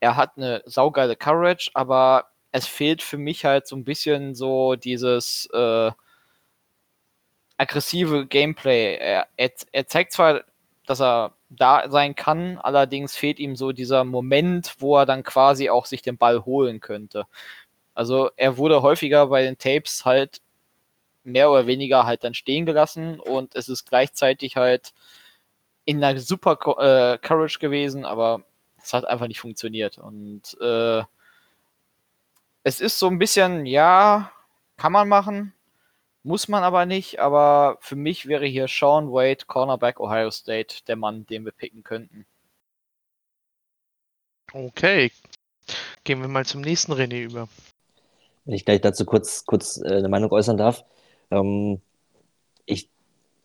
[0.00, 4.76] Er hat eine saugeile Coverage, aber es fehlt für mich halt so ein bisschen so
[4.76, 5.90] dieses äh,
[7.58, 8.96] aggressive Gameplay.
[8.96, 10.42] Er, er, er zeigt zwar,
[10.86, 15.70] dass er da sein kann, allerdings fehlt ihm so dieser Moment, wo er dann quasi
[15.70, 17.26] auch sich den Ball holen könnte.
[17.94, 20.40] Also er wurde häufiger bei den Tapes halt
[21.24, 24.92] mehr oder weniger halt dann stehen gelassen und es ist gleichzeitig halt
[25.84, 28.44] in einer super äh, Courage gewesen, aber
[28.82, 29.98] es hat einfach nicht funktioniert.
[29.98, 31.02] Und äh,
[32.66, 34.32] es ist so ein bisschen, ja,
[34.76, 35.52] kann man machen,
[36.24, 40.96] muss man aber nicht, aber für mich wäre hier Sean Wade, Cornerback Ohio State, der
[40.96, 42.26] Mann, den wir picken könnten.
[44.52, 45.12] Okay.
[46.02, 47.46] Gehen wir mal zum nächsten René über.
[48.44, 50.84] Wenn ich gleich dazu kurz, kurz äh, eine Meinung äußern darf.
[51.30, 51.80] Ähm,
[52.64, 52.90] ich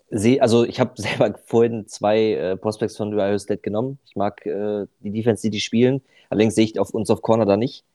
[0.09, 3.99] sehe, also ich habe selber vorhin zwei äh, Prospects von Ohio State genommen.
[4.03, 6.01] Ich mag äh, die Defense, die die spielen.
[6.31, 7.85] Allerdings sehe ich auf uns auf Corner da nicht,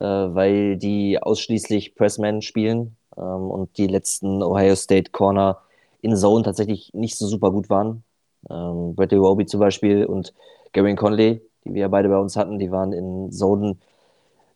[0.00, 5.58] äh, weil die ausschließlich Pressman spielen ähm, und die letzten Ohio State Corner
[6.00, 8.04] in Zone tatsächlich nicht so super gut waren.
[8.48, 10.32] Ähm, Bradley Roby zum Beispiel und
[10.72, 13.76] Gary Conley, die wir ja beide bei uns hatten, die waren in Zone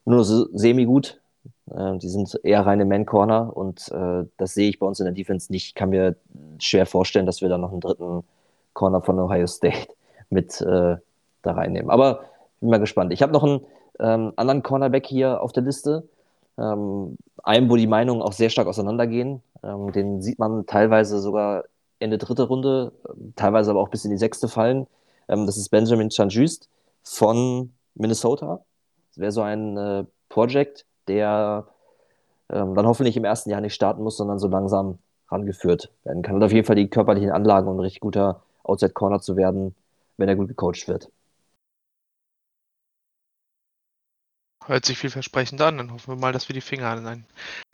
[0.04, 1.20] nur so semi-gut.
[1.70, 5.14] Äh, die sind eher reine Man-Corner und äh, das sehe ich bei uns in der
[5.14, 5.66] Defense nicht.
[5.68, 6.16] Ich kann mir
[6.58, 8.24] schwer vorstellen, dass wir da noch einen dritten
[8.72, 9.88] Corner von Ohio State
[10.30, 10.96] mit äh,
[11.42, 11.90] da reinnehmen.
[11.90, 12.24] Aber
[12.60, 13.12] bin mal gespannt.
[13.12, 13.60] Ich habe noch einen
[13.98, 16.08] ähm, anderen Cornerback hier auf der Liste.
[16.58, 19.42] Ähm, einem, wo die Meinungen auch sehr stark auseinandergehen.
[19.62, 21.64] Ähm, den sieht man teilweise sogar
[21.98, 22.92] Ende dritte Runde,
[23.36, 24.86] teilweise aber auch bis in die sechste fallen.
[25.28, 26.68] Ähm, das ist Benjamin Chanjust
[27.02, 28.60] von Minnesota.
[29.10, 31.66] Das wäre so ein äh, Project, der
[32.50, 34.98] ähm, dann hoffentlich im ersten Jahr nicht starten muss, sondern so langsam
[35.30, 36.36] rangeführt werden kann.
[36.36, 39.74] Und auf jeden Fall die körperlichen Anlagen, um ein richtig guter Outside Corner zu werden,
[40.16, 41.08] wenn er gut gecoacht wird.
[44.66, 45.78] Hört sich vielversprechend an.
[45.78, 47.24] Dann hoffen wir mal, dass wir die Finger an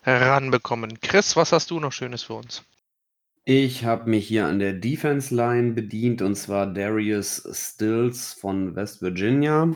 [0.05, 1.01] ranbekommen.
[1.01, 2.65] Chris, was hast du noch Schönes für uns?
[3.45, 9.01] Ich habe mich hier an der Defense Line bedient und zwar Darius Stills von West
[9.01, 9.75] Virginia.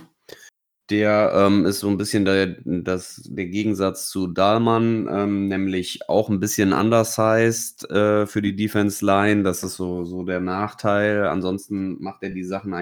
[0.90, 6.28] Der ähm, ist so ein bisschen der, das, der Gegensatz zu Dahlmann, ähm, nämlich auch
[6.28, 9.42] ein bisschen undersized äh, für die Defense Line.
[9.42, 11.26] Das ist so, so der Nachteil.
[11.26, 12.74] Ansonsten macht er die Sachen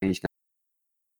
[0.00, 0.22] eigentlich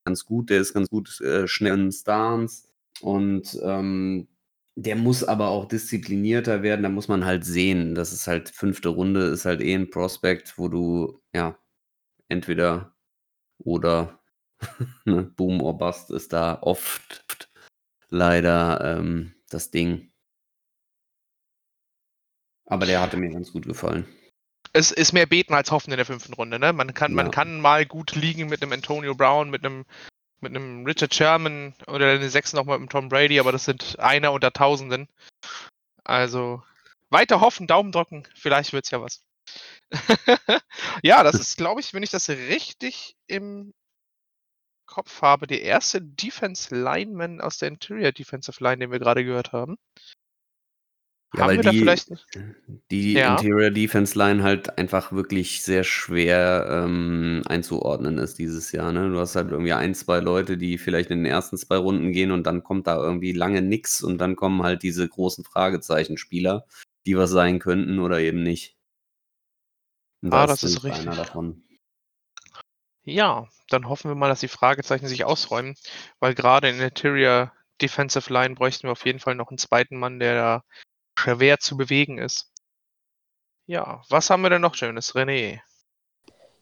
[0.08, 0.50] ganz gut.
[0.50, 2.68] Der ist ganz gut äh, schnell in Stance
[3.02, 4.28] und ähm,
[4.74, 6.82] der muss aber auch disziplinierter werden.
[6.82, 7.94] Da muss man halt sehen.
[7.94, 11.58] Das ist halt fünfte Runde, ist halt eh ein Prospekt, wo du ja
[12.28, 12.94] entweder
[13.58, 14.20] oder
[15.04, 17.50] ne, Boom or Bust ist da oft
[18.08, 20.10] leider ähm, das Ding.
[22.66, 24.06] Aber der hatte mir ganz gut gefallen.
[24.72, 26.58] Es ist mehr beten als hoffen in der fünften Runde.
[26.58, 26.72] Ne?
[26.72, 27.16] Man, kann, ja.
[27.16, 29.84] man kann mal gut liegen mit einem Antonio Brown, mit einem,
[30.40, 33.64] mit einem Richard Sherman oder in den sechs nochmal mit einem Tom Brady, aber das
[33.64, 35.08] sind einer unter Tausenden.
[36.04, 36.62] Also
[37.10, 39.22] weiter hoffen, Daumen drücken, vielleicht wird es ja was.
[41.02, 43.72] ja, das ist, glaube ich, wenn ich das richtig im
[44.86, 49.52] Kopf habe, der erste Defense Lineman aus der Interior Defensive Line, den wir gerade gehört
[49.52, 49.76] haben.
[51.34, 52.08] Ja, haben weil die, vielleicht...
[52.90, 53.36] die ja.
[53.36, 58.92] Interior Defense Line halt einfach wirklich sehr schwer ähm, einzuordnen ist dieses Jahr.
[58.92, 59.10] Ne?
[59.10, 62.30] Du hast halt irgendwie ein, zwei Leute, die vielleicht in den ersten zwei Runden gehen
[62.30, 66.64] und dann kommt da irgendwie lange nix und dann kommen halt diese großen Fragezeichen-Spieler,
[67.04, 68.76] die was sein könnten oder eben nicht.
[70.22, 71.06] Und ah, das ist richtig.
[71.06, 71.62] Einer davon.
[73.04, 75.74] Ja, dann hoffen wir mal, dass die Fragezeichen sich ausräumen,
[76.20, 79.98] weil gerade in der Interior Defensive Line bräuchten wir auf jeden Fall noch einen zweiten
[79.98, 80.64] Mann, der da
[81.18, 82.52] schwer zu bewegen ist.
[83.66, 85.60] Ja, was haben wir denn noch Schönes, René?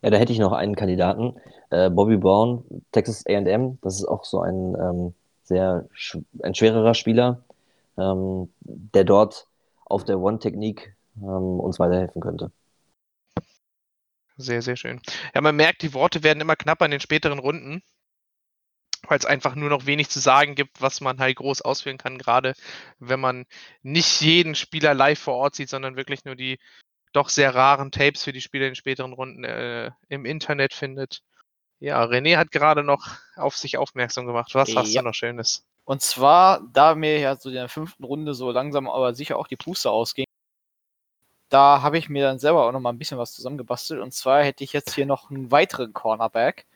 [0.02, 1.36] Ja, da hätte ich noch einen Kandidaten,
[1.70, 3.78] äh, Bobby Brown, Texas A&M.
[3.82, 5.14] Das ist auch so ein ähm,
[5.44, 7.42] sehr sch ein schwererer Spieler,
[7.98, 9.46] ähm, der dort
[9.84, 12.50] auf der One-Technik ähm, uns weiterhelfen könnte.
[14.38, 15.00] Sehr, sehr schön.
[15.34, 17.82] Ja, man merkt, die Worte werden immer knapper in den späteren Runden,
[19.08, 22.18] weil es einfach nur noch wenig zu sagen gibt, was man halt groß ausführen kann,
[22.18, 22.54] gerade
[22.98, 23.46] wenn man
[23.82, 26.58] nicht jeden Spieler live vor Ort sieht, sondern wirklich nur die
[27.12, 31.22] doch sehr raren Tapes für die Spieler in späteren Runden äh, im Internet findet.
[31.78, 34.54] Ja, René hat gerade noch auf sich aufmerksam gemacht.
[34.54, 34.80] Was ja.
[34.80, 35.64] hast du noch Schönes?
[35.84, 39.46] Und zwar, da mir ja so in der fünften Runde so langsam aber sicher auch
[39.46, 40.26] die Puste ausging,
[41.48, 44.00] da habe ich mir dann selber auch noch mal ein bisschen was zusammengebastelt.
[44.00, 46.66] Und zwar hätte ich jetzt hier noch einen weiteren Cornerback.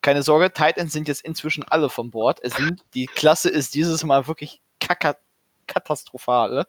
[0.00, 2.40] Keine Sorge, Titans sind jetzt inzwischen alle von Bord.
[2.42, 4.60] Es sind, die Klasse ist dieses Mal wirklich
[5.66, 6.66] katastrophal.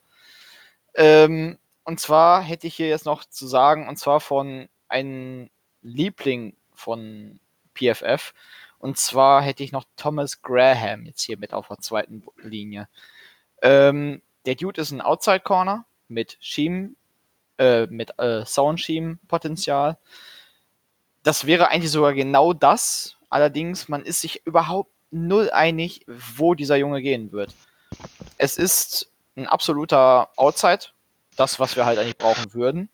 [0.96, 5.50] Ähm, und zwar hätte ich hier jetzt noch zu sagen, und zwar von einem
[5.82, 7.40] Liebling von
[7.76, 8.34] PFF.
[8.80, 12.88] Und zwar hätte ich noch Thomas Graham jetzt hier mit auf der zweiten Linie.
[13.62, 16.96] Ähm, der Dude ist ein Outside Corner mit Schiemen,
[17.58, 19.98] äh, mit äh, Soundscheme-Potenzial.
[21.24, 23.18] Das wäre eigentlich sogar genau das.
[23.30, 27.54] Allerdings, man ist sich überhaupt null einig, wo dieser Junge gehen wird.
[28.38, 30.86] Es ist ein absoluter Outside,
[31.36, 32.90] das, was wir halt eigentlich brauchen würden.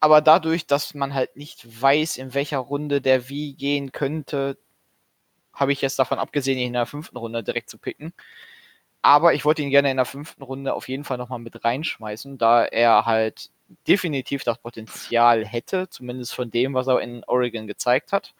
[0.00, 4.58] Aber dadurch, dass man halt nicht weiß, in welcher Runde der wie gehen könnte,
[5.54, 8.12] habe ich jetzt davon abgesehen, ihn in der fünften Runde direkt zu picken.
[9.02, 12.38] Aber ich wollte ihn gerne in der fünften Runde auf jeden Fall nochmal mit reinschmeißen,
[12.38, 13.50] da er halt
[13.88, 18.34] definitiv das Potenzial hätte, zumindest von dem, was er in Oregon gezeigt hat.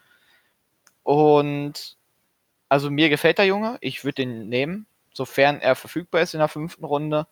[1.05, 1.97] Und
[2.71, 3.79] Also mir gefällt der Junge.
[3.83, 7.27] Ich würde den nehmen, sofern er verfügbar ist in der fünften Runde.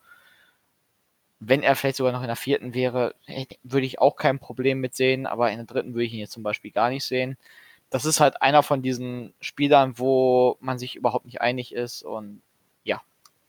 [1.39, 3.15] Wenn er vielleicht sogar noch in der vierten wäre,
[3.63, 6.31] würde ich auch kein Problem mit sehen, aber in der dritten würde ich ihn jetzt
[6.31, 7.37] zum Beispiel gar nicht sehen.
[7.89, 12.41] Das ist halt einer von diesen Spielern, wo man sich überhaupt nicht einig ist und
[12.83, 13.01] ja,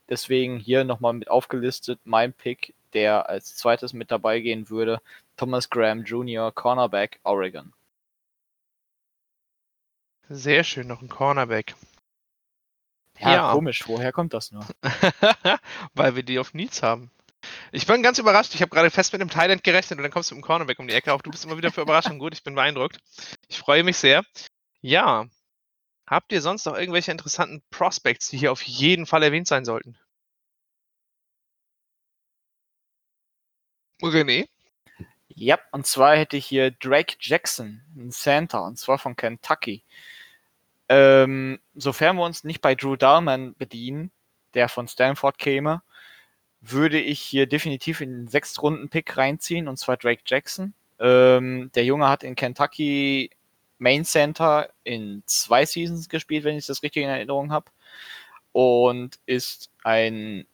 [0.09, 5.01] deswegen hier nochmal mit aufgelistet mein Pick, der als zweites mit dabei gehen würde,
[5.37, 7.73] Thomas Graham Jr., Cornerback, Oregon.
[10.35, 11.77] Sehr schön, noch ein Cornerback.
[13.21, 13.53] Ja, ja.
[13.53, 14.67] komisch, woher kommt das nur?
[15.95, 17.13] Weil wir die auf Needs haben.
[17.71, 18.53] Ich bin ganz überrascht.
[18.55, 20.81] Ich habe gerade fest mit einem Thailand gerechnet und dann kommst du mit dem Cornerback
[20.81, 21.13] um die Ecke.
[21.13, 22.35] Auch du bist immer wieder für Überraschung gut.
[22.35, 22.99] Ich bin beeindruckt.
[23.47, 24.25] Ich freue mich sehr.
[24.81, 25.27] Ja.
[26.09, 29.97] Habt ihr sonst noch irgendwelche interessanten Prospects, die hier auf jeden Fall erwähnt sein sollten?
[34.03, 34.49] René?
[35.29, 39.85] Ja, und zwar hätte ich hier Drake Jackson, ein Center, und zwar von Kentucky.
[40.89, 44.11] Ähm, sofern wir uns nicht bei Drew Dahlman bedienen,
[44.55, 45.83] der von Stanford käme,
[46.61, 50.75] würde ich hier definitiv in den Sechstrunden-Pick reinziehen, und zwar Drake Jackson.
[50.99, 53.31] Ähm, der Junge hat in Kentucky
[53.79, 57.71] Main Center in zwei Seasons gespielt, wenn ich das richtig in Erinnerung habe.
[58.53, 60.47] Und ist ein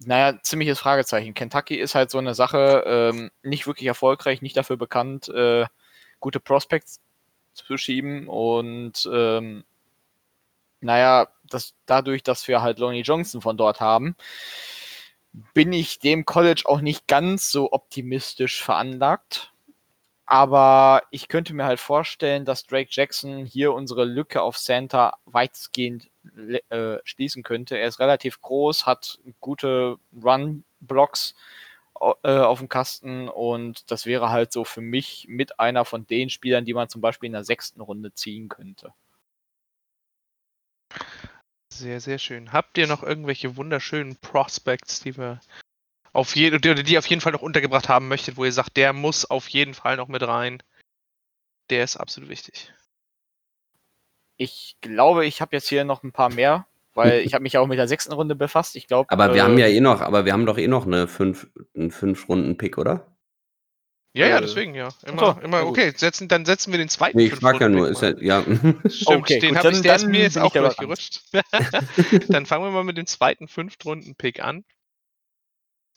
[0.00, 1.34] naja, ziemliches Fragezeichen.
[1.34, 5.66] Kentucky ist halt so eine Sache, ähm, nicht wirklich erfolgreich, nicht dafür bekannt, äh,
[6.20, 7.00] gute Prospects
[7.54, 9.64] zu schieben und ähm,
[10.80, 14.16] naja, das, dadurch, dass wir halt Lonnie Johnson von dort haben,
[15.54, 19.52] bin ich dem College auch nicht ganz so optimistisch veranlagt.
[20.26, 26.08] Aber ich könnte mir halt vorstellen, dass Drake Jackson hier unsere Lücke auf Center weitestgehend
[26.70, 27.76] äh, schließen könnte.
[27.76, 31.34] Er ist relativ groß, hat gute Run-Blocks
[32.22, 36.30] äh, auf dem Kasten und das wäre halt so für mich mit einer von den
[36.30, 38.92] Spielern, die man zum Beispiel in der sechsten Runde ziehen könnte.
[41.72, 42.52] Sehr, sehr schön.
[42.52, 45.40] Habt ihr noch irgendwelche wunderschönen Prospects, die wir
[46.12, 48.92] auf jeden, die, die auf jeden Fall noch untergebracht haben möchtet, wo ihr sagt, der
[48.92, 50.62] muss auf jeden Fall noch mit rein?
[51.70, 52.72] Der ist absolut wichtig.
[54.36, 57.60] Ich glaube, ich habe jetzt hier noch ein paar mehr, weil ich habe mich ja
[57.60, 58.76] auch mit der sechsten Runde befasst.
[58.76, 59.10] Ich glaube.
[59.10, 61.48] Aber wir äh, haben ja eh noch, aber wir haben doch eh noch eine fünf,
[61.74, 63.14] einen fünf Runden Pick, oder?
[64.16, 64.90] Ja, ja, deswegen ja.
[65.04, 65.92] Immer, so, immer okay.
[65.96, 67.18] Setzen, dann setzen wir den zweiten.
[67.18, 68.42] Nee, ich frage ja nur, ist ja, ja.
[68.88, 71.22] Stimmt, okay, den habe ich, der ist mir jetzt auch durchgerutscht.
[72.28, 74.64] dann fangen wir mal mit dem zweiten Fünftrunden-Pick an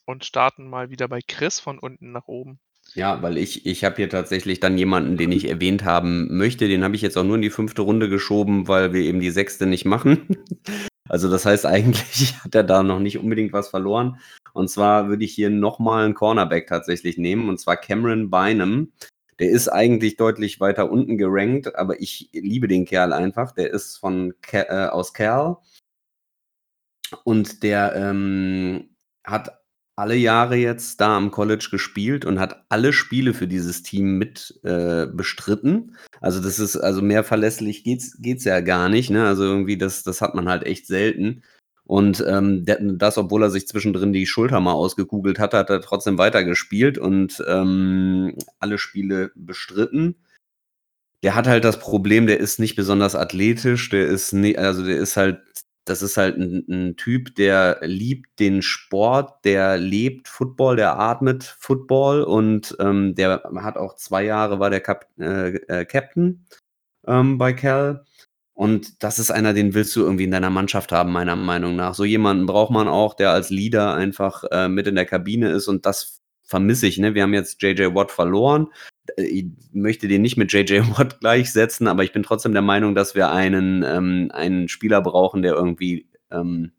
[0.06, 2.60] und starten mal wieder bei Chris von unten nach oben.
[2.94, 6.68] Ja, weil ich ich habe hier tatsächlich dann jemanden, den ich erwähnt haben möchte.
[6.68, 9.32] Den habe ich jetzt auch nur in die fünfte Runde geschoben, weil wir eben die
[9.32, 10.38] sechste nicht machen.
[11.10, 14.20] Also, das heißt, eigentlich hat er da noch nicht unbedingt was verloren.
[14.52, 18.92] Und zwar würde ich hier nochmal einen Cornerback tatsächlich nehmen, und zwar Cameron Bynum.
[19.40, 23.54] Der ist eigentlich deutlich weiter unten gerankt, aber ich liebe den Kerl einfach.
[23.54, 25.56] Der ist von äh, aus Cal
[27.24, 28.90] und der, ähm,
[29.28, 29.60] hat
[29.98, 34.60] alle Jahre jetzt da am College gespielt und hat alle Spiele für dieses Team mit
[34.64, 35.98] äh, bestritten.
[36.22, 39.26] Also das ist, also mehr verlässlich geht's, geht's ja gar nicht, ne?
[39.26, 41.42] Also irgendwie, das, das hat man halt echt selten.
[41.84, 42.64] Und ähm,
[42.98, 47.44] das, obwohl er sich zwischendrin die Schulter mal ausgekugelt hat, hat er trotzdem weitergespielt und
[47.48, 50.16] ähm, alle Spiele bestritten.
[51.24, 54.98] Der hat halt das Problem, der ist nicht besonders athletisch, der ist nicht, also der
[54.98, 55.40] ist halt
[55.90, 61.44] das ist halt ein, ein, Typ, der liebt den Sport, der lebt Football, der atmet
[61.44, 66.46] Football und ähm, der hat auch zwei Jahre war der Kap äh, äh, Captain
[67.08, 68.06] ähm, bei Cal.
[68.54, 71.94] Und das ist einer, den willst du irgendwie in deiner Mannschaft haben, meiner Meinung nach.
[71.94, 75.68] So jemanden braucht man auch, der als Leader einfach äh, mit in der Kabine ist
[75.68, 76.98] und das vermisse ich.
[76.98, 77.14] Ne?
[77.14, 78.68] Wir haben jetzt JJ Watt verloren.
[79.16, 83.16] Ich möchte den nicht mit JJ Watt gleichsetzen, aber ich bin trotzdem der Meinung, dass
[83.16, 86.72] wir einen, ähm, einen Spieler brauchen, der irgendwie ähm,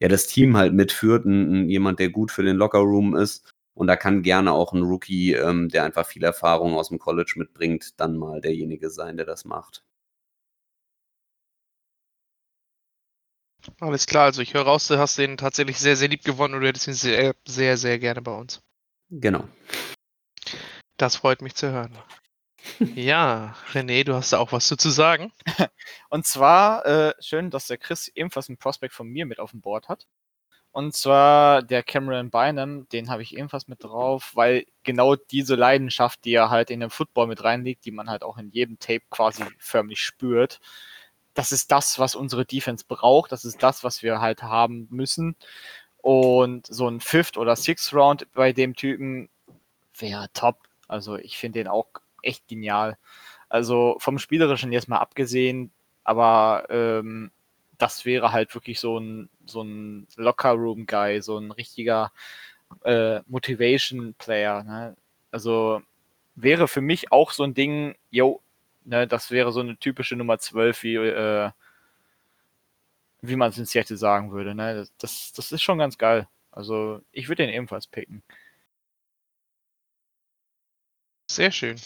[0.00, 3.52] ja das Team halt mitführt, ein, jemand, der gut für den Lockerroom ist.
[3.74, 7.34] Und da kann gerne auch ein Rookie, ähm, der einfach viel Erfahrung aus dem College
[7.36, 9.82] mitbringt, dann mal derjenige sein, der das macht.
[13.80, 16.60] Alles klar, also ich höre raus, du hast den tatsächlich sehr, sehr lieb gewonnen und
[16.60, 18.60] du hättest ihn sehr, sehr, sehr gerne bei uns.
[19.10, 19.44] Genau.
[20.96, 21.96] Das freut mich zu hören.
[22.94, 25.32] Ja, René, du hast da auch was zu sagen.
[26.08, 29.60] Und zwar, äh, schön, dass der Chris ebenfalls einen Prospect von mir mit auf dem
[29.60, 30.06] Board hat.
[30.72, 36.24] Und zwar der Cameron Bynum, den habe ich ebenfalls mit drauf, weil genau diese Leidenschaft,
[36.24, 39.04] die er halt in den Football mit reinlegt, die man halt auch in jedem Tape
[39.08, 40.58] quasi förmlich spürt,
[41.34, 45.36] das ist das, was unsere Defense braucht, das ist das, was wir halt haben müssen.
[45.98, 49.28] Und so ein Fifth oder Sixth Round bei dem Typen
[49.96, 50.58] wäre top.
[50.94, 51.88] Also ich finde den auch
[52.22, 52.96] echt genial.
[53.48, 55.72] Also vom Spielerischen jetzt mal abgesehen,
[56.04, 57.30] Aber ähm,
[57.78, 62.12] das wäre halt wirklich so ein, so ein Locker-Room-Guy, so ein richtiger
[62.84, 64.64] äh, Motivation-Player.
[64.64, 64.96] Ne?
[65.32, 65.82] Also
[66.36, 68.40] wäre für mich auch so ein Ding, yo,
[68.84, 71.50] ne, das wäre so eine typische Nummer 12, wie, äh,
[73.22, 74.54] wie man es in Seattle sagen würde.
[74.54, 74.86] Ne?
[74.98, 76.28] Das, das ist schon ganz geil.
[76.52, 78.22] Also ich würde den ebenfalls picken.
[81.34, 81.80] Sehr schön.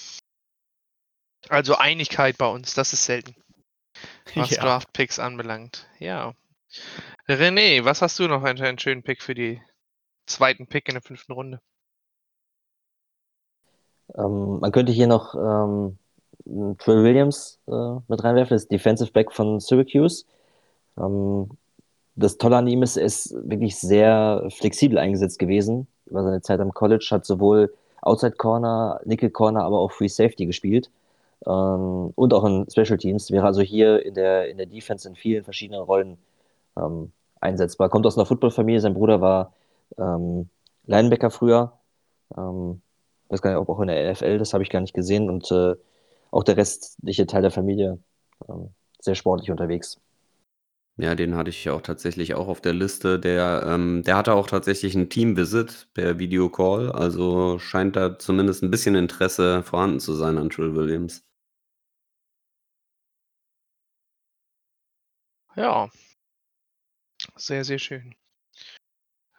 [1.49, 3.35] Also Einigkeit bei uns, das ist selten.
[4.35, 4.63] Was Ja.
[4.63, 5.89] Draft-Picks anbelangt.
[5.99, 6.35] Ja.
[7.27, 9.63] René, was hast du noch einen, einen schönen Pick für die
[10.27, 11.63] zweiten Pick in der fünften Runde?
[14.17, 15.97] Ähm, man könnte hier noch ähm,
[16.77, 20.27] Trill Williams äh, mit reinwerfen, das ist Defensive Back von Syracuse.
[20.99, 21.49] Ähm,
[22.17, 26.61] das Tolle an ihm ist, er ist wirklich sehr flexibel eingesetzt gewesen über seine Zeit
[26.61, 27.73] am College, hat sowohl
[28.03, 30.91] Outside Corner, Nickel Corner, aber auch Free Safety gespielt
[31.47, 33.31] ähm, und auch in Special Teams.
[33.31, 36.19] Wäre also hier in der, in der Defense in vielen verschiedenen Rollen
[36.77, 37.89] ähm, einsetzbar.
[37.89, 39.53] Kommt aus einer Footballfamilie, sein Bruder war
[39.99, 40.49] ähm,
[40.87, 41.73] Linebacker früher.
[42.37, 42.81] Ähm,
[43.29, 45.29] weiß gar nicht, ob auch in der NFL, das habe ich gar nicht gesehen.
[45.29, 45.75] Und äh,
[46.31, 47.99] auch der restliche Teil der Familie
[48.49, 48.71] ähm,
[49.01, 50.01] sehr sportlich unterwegs.
[51.01, 53.21] Ja, den hatte ich auch tatsächlich auch auf der Liste.
[53.21, 56.91] Der, ähm, der hatte auch tatsächlich ein Team-Visit per Videocall.
[56.91, 61.25] Also scheint da zumindest ein bisschen Interesse vorhanden zu sein an Trill Williams.
[65.57, 65.89] Ja.
[67.37, 68.15] Sehr, sehr schön.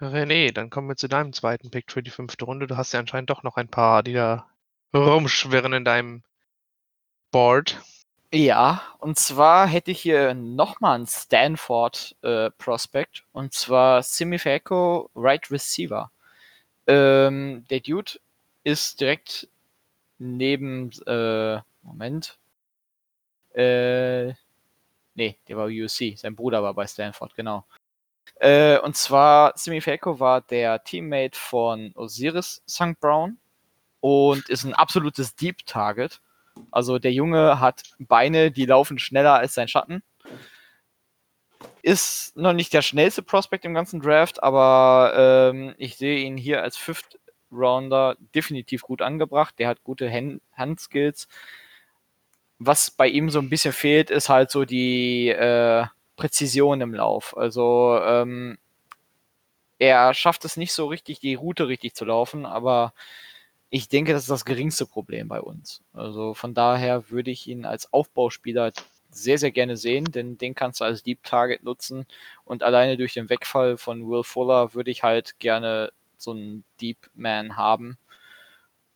[0.01, 2.68] René, dann kommen wir zu deinem zweiten Pick für die fünfte Runde.
[2.68, 4.49] Du hast ja anscheinend doch noch ein paar, die da
[4.93, 6.24] rumschwirren in deinem
[7.32, 7.82] Board.
[8.32, 16.11] Ja, und zwar hätte ich hier nochmal einen Stanford-Prospect, und zwar Simifeco Right Receiver.
[16.86, 18.19] Ähm, der Dude
[18.63, 19.47] ist direkt
[20.19, 22.38] neben, äh, Moment.
[23.55, 24.34] Äh,
[25.15, 27.65] nee, der war UC, sein Bruder war bei Stanford, genau.
[28.36, 32.99] Äh, und zwar, Simifeco war der Teammate von Osiris St.
[32.99, 33.39] Brown
[34.01, 36.21] und ist ein absolutes Deep Target.
[36.72, 40.03] Also der Junge hat Beine, die laufen schneller als sein Schatten.
[41.82, 46.62] Ist noch nicht der schnellste Prospect im ganzen Draft, aber ähm, ich sehe ihn hier
[46.62, 47.20] als Fifth
[47.51, 49.55] Rounder definitiv gut angebracht.
[49.60, 51.28] Der hat gute Hand Handskills.
[52.60, 55.86] Was bei ihm so ein bisschen fehlt, ist halt so die äh,
[56.16, 57.36] Präzision im Lauf.
[57.38, 58.57] Also ähm,
[59.80, 62.93] er schafft es nicht so richtig, die Route richtig zu laufen, aber
[63.70, 65.82] ich denke, das ist das geringste Problem bei uns.
[65.93, 68.72] Also von daher würde ich ihn als Aufbauspieler
[69.11, 72.05] sehr, sehr gerne sehen, denn den kannst du als Deep Target nutzen.
[72.45, 76.97] Und alleine durch den Wegfall von Will Fuller würde ich halt gerne so einen Deep
[77.15, 77.97] Man haben.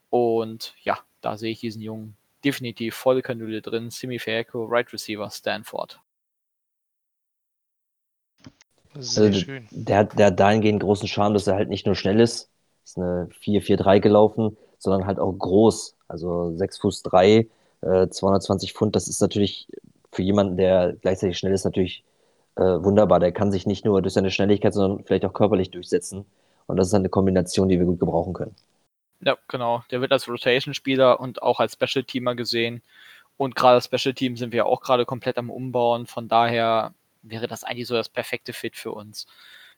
[0.09, 2.15] Und ja, da sehe ich diesen Jungen
[2.45, 3.89] definitiv volle Kanüle drin.
[3.89, 5.99] Simi Ferco, Right Receiver, Stanford.
[8.95, 9.69] Sehr Also, schön.
[9.69, 12.51] der, hat, der hat dahingehend großen Charme, dass er halt nicht nur schnell ist,
[12.84, 15.95] ist eine 4-4-3 gelaufen, sondern halt auch groß.
[16.07, 17.47] Also 6 Fuß 3,
[17.81, 19.67] äh, 220 Pfund, das ist natürlich
[20.11, 22.03] für jemanden, der gleichzeitig schnell ist, natürlich
[22.55, 23.19] äh, wunderbar.
[23.19, 26.25] Der kann sich nicht nur durch seine Schnelligkeit, sondern vielleicht auch körperlich durchsetzen.
[26.67, 28.55] Und das ist eine Kombination, die wir gut gebrauchen können.
[29.21, 29.84] Ja, genau.
[29.91, 32.81] Der wird als Rotation-Spieler und auch als Special-Teamer gesehen.
[33.38, 36.05] Und gerade das Special-Team sind wir auch gerade komplett am Umbauen.
[36.05, 39.25] Von daher wäre das eigentlich so das perfekte Fit für uns.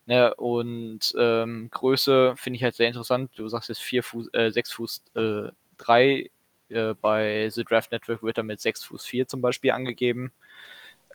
[0.07, 3.31] Ne, und ähm, Größe finde ich halt sehr interessant.
[3.35, 6.29] Du sagst jetzt 4 Fuß, äh, 6 Fuß äh, 3.
[6.69, 10.31] Äh, bei The Draft Network wird er mit 6 Fuß 4 zum Beispiel angegeben.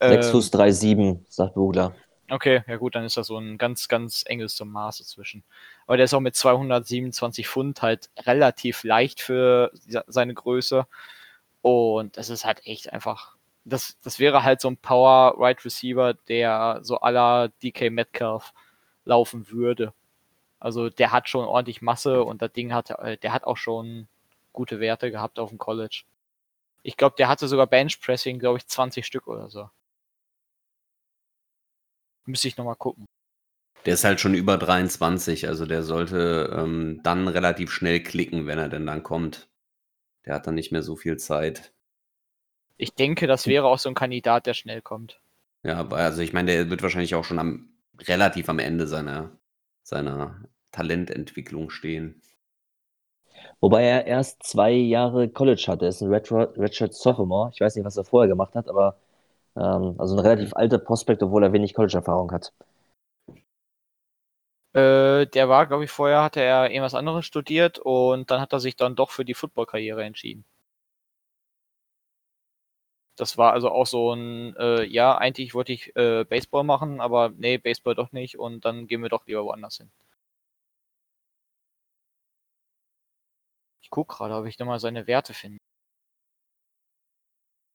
[0.01, 1.95] 6 Ähm, Fuß 3, 7, sagt Bugler.
[2.31, 5.43] Okay, ja gut, dann ist das so ein ganz, ganz enges zum Maß dazwischen.
[5.87, 9.73] Aber der ist auch mit 227 Pfund halt relativ leicht für
[10.07, 10.87] seine Größe.
[11.63, 13.37] Und das ist halt echt einfach.
[13.65, 18.53] Das, das wäre halt so ein Power Right Receiver, der so aller DK Metcalf
[19.05, 19.93] laufen würde.
[20.59, 24.09] Also der hat schon ordentlich Masse und das Ding hat, äh, der hat auch schon
[24.53, 26.05] gute Werte gehabt auf dem College.
[26.83, 29.71] Ich glaube, der hatte sogar Bench Pressing, glaube ich, 20 Stück oder so.
[32.27, 33.07] Müsste ich nochmal gucken.
[33.87, 38.59] Der ist halt schon über 23, also der sollte ähm, dann relativ schnell klicken, wenn
[38.59, 39.49] er denn dann kommt.
[40.27, 41.73] Der hat dann nicht mehr so viel Zeit.
[42.77, 45.21] Ich denke, das wäre auch so ein Kandidat, der schnell kommt.
[45.63, 47.71] Ja, also ich meine, der wird wahrscheinlich auch schon am
[48.09, 49.31] relativ am Ende seiner,
[49.83, 50.41] seiner
[50.73, 52.21] Talententwicklung stehen.
[53.61, 55.87] Wobei er erst zwei Jahre College hatte.
[55.87, 57.51] Er ist ein Redshirt, Redshirt Sophomore.
[57.55, 58.97] Ich weiß nicht, was er vorher gemacht hat, aber
[59.57, 62.53] ähm, also ein relativ alter Prospekt, obwohl er wenig College-Erfahrung hat.
[64.73, 68.61] Äh, der war, glaube ich, vorher hatte er irgendwas anderes studiert und dann hat er
[68.61, 70.45] sich dann doch für die Football-Karriere entschieden.
[73.17, 77.31] Das war also auch so ein, äh, ja, eigentlich wollte ich äh, Baseball machen, aber
[77.37, 79.91] nee, Baseball doch nicht und dann gehen wir doch lieber woanders hin.
[83.83, 85.59] Ich gucke gerade, ob ich da mal seine Werte finde.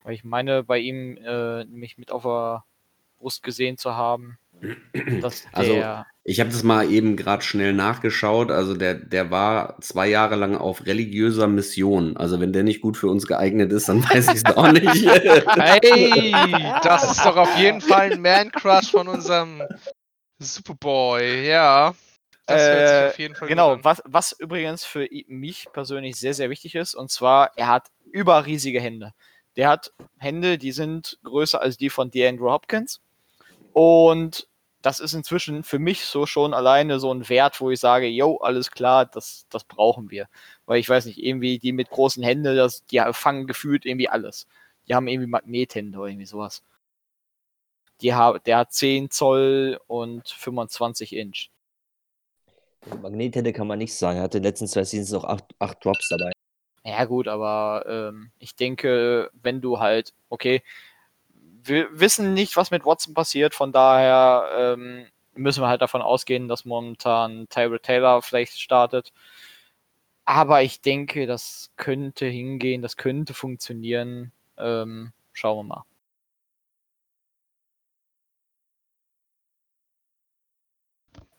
[0.03, 2.63] Weil ich meine, bei ihm äh, mich mit auf der
[3.17, 4.37] Brust gesehen zu haben,
[5.51, 6.05] Also, der.
[6.23, 8.51] ich habe das mal eben gerade schnell nachgeschaut.
[8.51, 12.17] Also der, der war zwei Jahre lang auf religiöser Mission.
[12.17, 14.85] Also wenn der nicht gut für uns geeignet ist, dann weiß ich es auch nicht.
[15.55, 16.31] Hey,
[16.83, 19.61] das ist doch auf jeden Fall ein Man-Crush von unserem
[20.39, 21.93] Superboy, ja.
[22.45, 26.33] Das hört sich Äh, auf jeden Fall genau, was, was übrigens für mich persönlich sehr,
[26.33, 29.13] sehr wichtig ist, und zwar, er hat überriesige Hände.
[29.55, 33.01] Der hat Hände, die sind größer als die von DeAndre Hopkins.
[33.75, 34.47] Und
[34.81, 38.37] das ist inzwischen für mich so schon alleine so ein Wert, wo ich sage, yo,
[38.37, 40.29] alles klar, das, das brauchen wir.
[40.65, 44.47] Weil ich weiß nicht, irgendwie die mit großen Händen, das, die fangen gefühlt irgendwie alles.
[44.87, 46.63] Die haben irgendwie Magnethände oder irgendwie sowas.
[47.99, 51.49] Die ha der hat 10 Zoll und 25 Inch.
[53.01, 54.19] Magnethände kann man nicht sagen.
[54.19, 56.31] Er hatte in den letzten zwei Seasons acht, acht Drops dabei.
[56.85, 60.63] Ja, gut, aber ähm, ich denke, wenn du halt, okay,
[61.67, 66.47] wir wissen nicht, was mit Watson passiert, von daher ähm, müssen wir halt davon ausgehen,
[66.47, 69.11] dass momentan Tyrell Taylor vielleicht startet.
[70.25, 74.31] Aber ich denke, das könnte hingehen, das könnte funktionieren.
[74.57, 75.85] Ähm, schauen wir mal.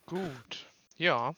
[0.07, 0.67] Gut,
[0.97, 1.35] ja.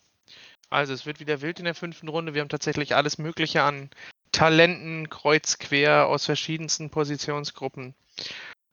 [0.70, 2.34] Also es wird wieder wild in der fünften Runde.
[2.34, 3.90] Wir haben tatsächlich alles Mögliche an
[4.32, 7.94] Talenten kreuz quer aus verschiedensten Positionsgruppen.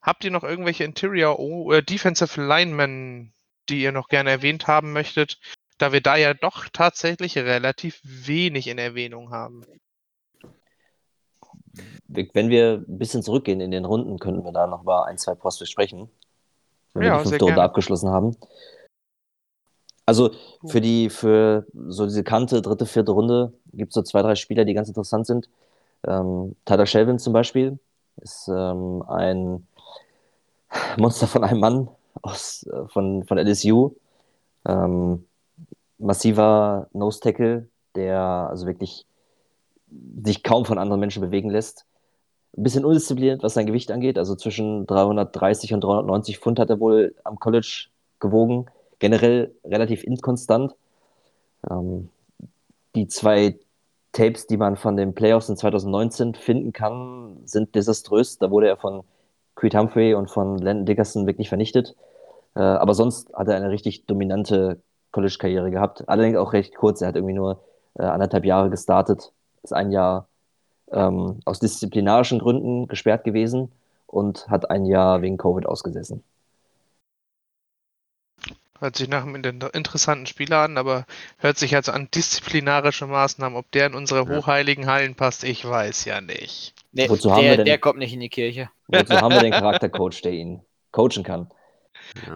[0.06, 3.34] Habt ihr noch irgendwelche Interior oder Defensive Linemen,
[3.70, 5.40] die ihr noch gerne erwähnt haben möchtet,
[5.80, 9.66] da wir da ja doch tatsächlich relativ wenig in Erwähnung haben?
[12.08, 15.34] Wenn wir ein bisschen zurückgehen in den Runden, könnten wir da noch über ein, zwei
[15.34, 16.08] Posts sprechen.
[16.94, 18.38] Wenn Ja, wir die fünfte Runde abgeschlossen haben.
[20.06, 20.36] Also
[20.68, 24.66] für die, für so diese Kante, dritte, vierte Runde gibt es so zwei, drei Spieler,
[24.66, 25.50] die ganz interessant sind.
[26.08, 27.80] Ähm, Tyler Shelvin zum Beispiel
[28.22, 29.68] ist ähm, ein
[30.98, 31.90] Monster von einem Mann
[32.22, 33.92] aus, äh, von, von LSU.
[34.68, 35.26] Ähm,
[35.98, 39.06] massiver Nose Tackle, der also wirklich
[40.24, 41.86] sich kaum von anderen Menschen bewegen lässt.
[42.58, 44.18] Ein bisschen undiszipliniert, was sein Gewicht angeht.
[44.18, 47.88] Also zwischen 330 und 390 Pfund hat er wohl am College
[48.20, 48.68] gewogen.
[49.00, 50.76] Generell relativ inkonstant.
[51.70, 52.10] Ähm,
[52.96, 53.60] die zwei
[54.14, 58.38] Tapes, die man von den Playoffs in 2019 finden kann, sind desaströs.
[58.38, 59.04] Da wurde er von
[59.56, 61.96] Creed Humphrey und von Landon Dickerson wirklich vernichtet.
[62.56, 64.82] Äh, aber sonst hat er eine richtig dominante
[65.12, 66.08] College-Karriere gehabt.
[66.08, 67.02] Allerdings auch recht kurz.
[67.02, 67.62] Er hat irgendwie nur
[67.98, 69.32] äh, anderthalb Jahre gestartet,
[69.64, 70.28] ist ein Jahr
[70.92, 73.72] ähm, aus disziplinarischen Gründen gesperrt gewesen
[74.08, 76.24] und hat ein Jahr wegen Covid ausgesessen.
[78.80, 81.06] Hört sich nach einem inter- interessanten Spieler an, aber
[81.38, 83.58] hört sich also an disziplinarische Maßnahmen.
[83.58, 84.36] Ob der in unsere Ja.
[84.38, 86.74] hochheiligen Hallen passt, ich weiß ja nicht.
[86.92, 88.70] Nee, Wozu haben wir der, denn- der kommt nicht in die Kirche.
[88.88, 89.52] Wozu haben wir den
[89.82, 90.62] Charaktercoach, der ihn
[90.92, 91.50] coachen kann?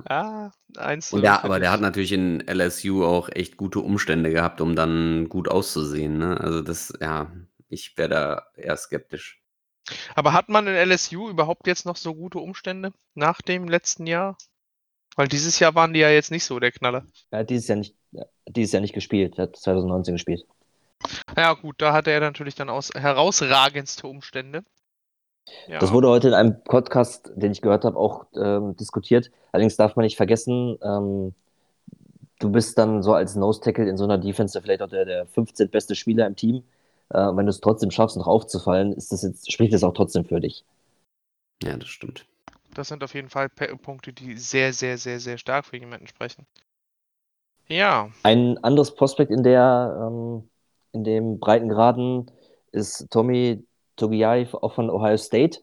[0.05, 4.61] Ah, eins Und der, aber der hat natürlich in LSU auch echt gute Umstände gehabt,
[4.61, 6.17] um dann gut auszusehen.
[6.17, 6.39] Ne?
[6.39, 7.31] Also das, ja,
[7.67, 9.41] ich wäre da eher skeptisch.
[10.15, 14.37] Aber hat man in LSU überhaupt jetzt noch so gute Umstände nach dem letzten Jahr?
[15.15, 17.05] Weil dieses Jahr waren die ja jetzt nicht so der Knaller.
[17.31, 17.95] Er hat dieses Jahr nicht,
[18.47, 20.45] dieses Jahr nicht gespielt, er hat 2019 gespielt.
[21.35, 24.63] Ja gut, da hatte er natürlich dann aus herausragendste Umstände.
[25.67, 25.79] Ja.
[25.79, 29.31] Das wurde heute in einem Podcast, den ich gehört habe, auch ähm, diskutiert.
[29.51, 31.33] Allerdings darf man nicht vergessen, ähm,
[32.39, 35.25] du bist dann so als Nose Tackle in so einer Defense vielleicht auch der, der
[35.27, 35.69] 15.
[35.69, 36.63] beste Spieler im Team.
[37.09, 40.25] Äh, wenn du es trotzdem schaffst, noch aufzufallen, ist das jetzt, spricht das auch trotzdem
[40.25, 40.63] für dich.
[41.63, 42.25] Ja, das stimmt.
[42.79, 46.45] Das sind auf jeden Fall Punkte, die sehr, sehr, sehr, sehr stark für jemanden sprechen.
[47.67, 50.49] Ja, Ein anderes Prospekt in der ähm,
[50.93, 52.31] in dem Breitengraden
[52.71, 53.65] ist Tommy
[53.97, 55.59] Togiai, auch von Ohio State.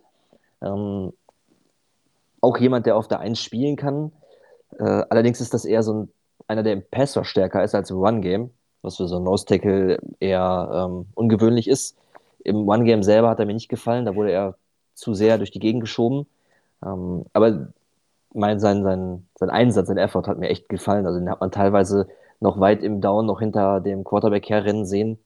[0.61, 1.15] Ähm,
[2.43, 4.13] auch jemand, der auf der 1 spielen kann.
[4.79, 6.13] Äh, allerdings ist das eher so ein,
[6.49, 8.51] einer, der im Passer stärker ist als im Run-Game,
[8.83, 11.97] was für so einen Nose-Tackle eher ähm, ungewöhnlich ist.
[12.45, 14.59] Im One-Game selber hat er mir nicht gefallen, da wurde er
[14.93, 16.27] zu sehr durch die Gegend geschoben.
[16.85, 17.73] Ähm, aber
[18.35, 21.07] mein, sein, sein, sein Einsatz, sein Effort hat mir echt gefallen.
[21.07, 22.09] Also den hat man teilweise
[22.41, 25.19] noch weit im Down noch hinter dem Quarterback herrennen sehen.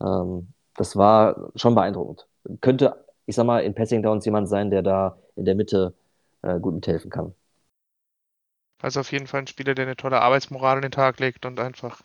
[0.00, 2.26] Ähm, das war schon beeindruckend.
[2.60, 5.94] Könnte, ich sag mal, in Passing Downs jemand sein, der da in der Mitte
[6.42, 7.34] äh, gut mithelfen kann.
[8.80, 11.60] also auf jeden Fall ein Spieler, der eine tolle Arbeitsmoral an den Tag legt und
[11.60, 12.02] einfach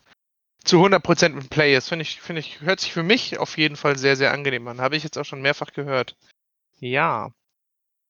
[0.64, 1.88] zu 100% mit Play ist.
[1.88, 4.80] Finde ich, finde ich, hört sich für mich auf jeden Fall sehr, sehr angenehm an.
[4.80, 6.16] Habe ich jetzt auch schon mehrfach gehört.
[6.80, 7.30] Ja.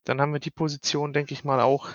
[0.05, 1.89] Dann haben wir die Position, denke ich mal, auch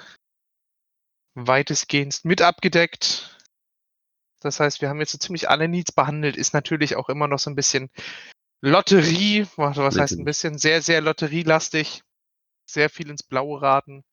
[1.36, 3.38] weitestgehend mit abgedeckt.
[4.42, 6.38] Das heißt, wir haben jetzt so ziemlich alle Needs behandelt.
[6.38, 7.90] Ist natürlich auch immer noch so ein bisschen
[8.62, 9.46] Lotterie.
[9.56, 10.58] Was heißt ein bisschen?
[10.58, 12.02] Sehr, sehr lotterielastig.
[12.66, 14.04] Sehr viel ins Blaue raten.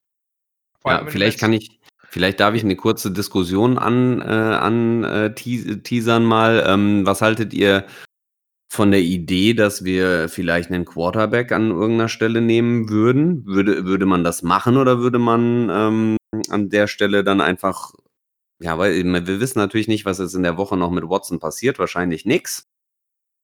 [0.81, 5.35] Vor ja, vielleicht kann ich, vielleicht darf ich eine kurze Diskussion an, äh, an äh,
[5.35, 6.65] teasern mal.
[6.67, 7.87] Ähm, was haltet ihr
[8.77, 13.47] von der Idee, dass wir vielleicht einen Quarterback an irgendeiner Stelle nehmen würden?
[13.47, 16.17] Würde, würde man das machen oder würde man ähm,
[16.51, 17.93] an der Stelle dann einfach,
[18.61, 21.79] ja, weil wir wissen natürlich nicht, was jetzt in der Woche noch mit Watson passiert,
[21.79, 22.69] wahrscheinlich nichts.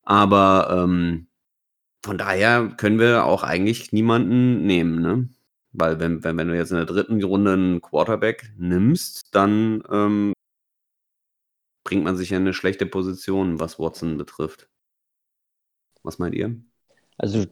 [0.05, 1.29] Aber ähm,
[2.05, 5.29] von daher können wir auch eigentlich niemanden nehmen, ne?
[5.73, 10.35] Weil wenn, wenn, wenn du jetzt in der dritten Runde einen Quarterback nimmst, dann ähm,
[11.85, 14.69] bringt man sich in eine schlechte Position, was Watson betrifft.
[16.03, 16.57] Was meint ihr?
[17.19, 17.45] Also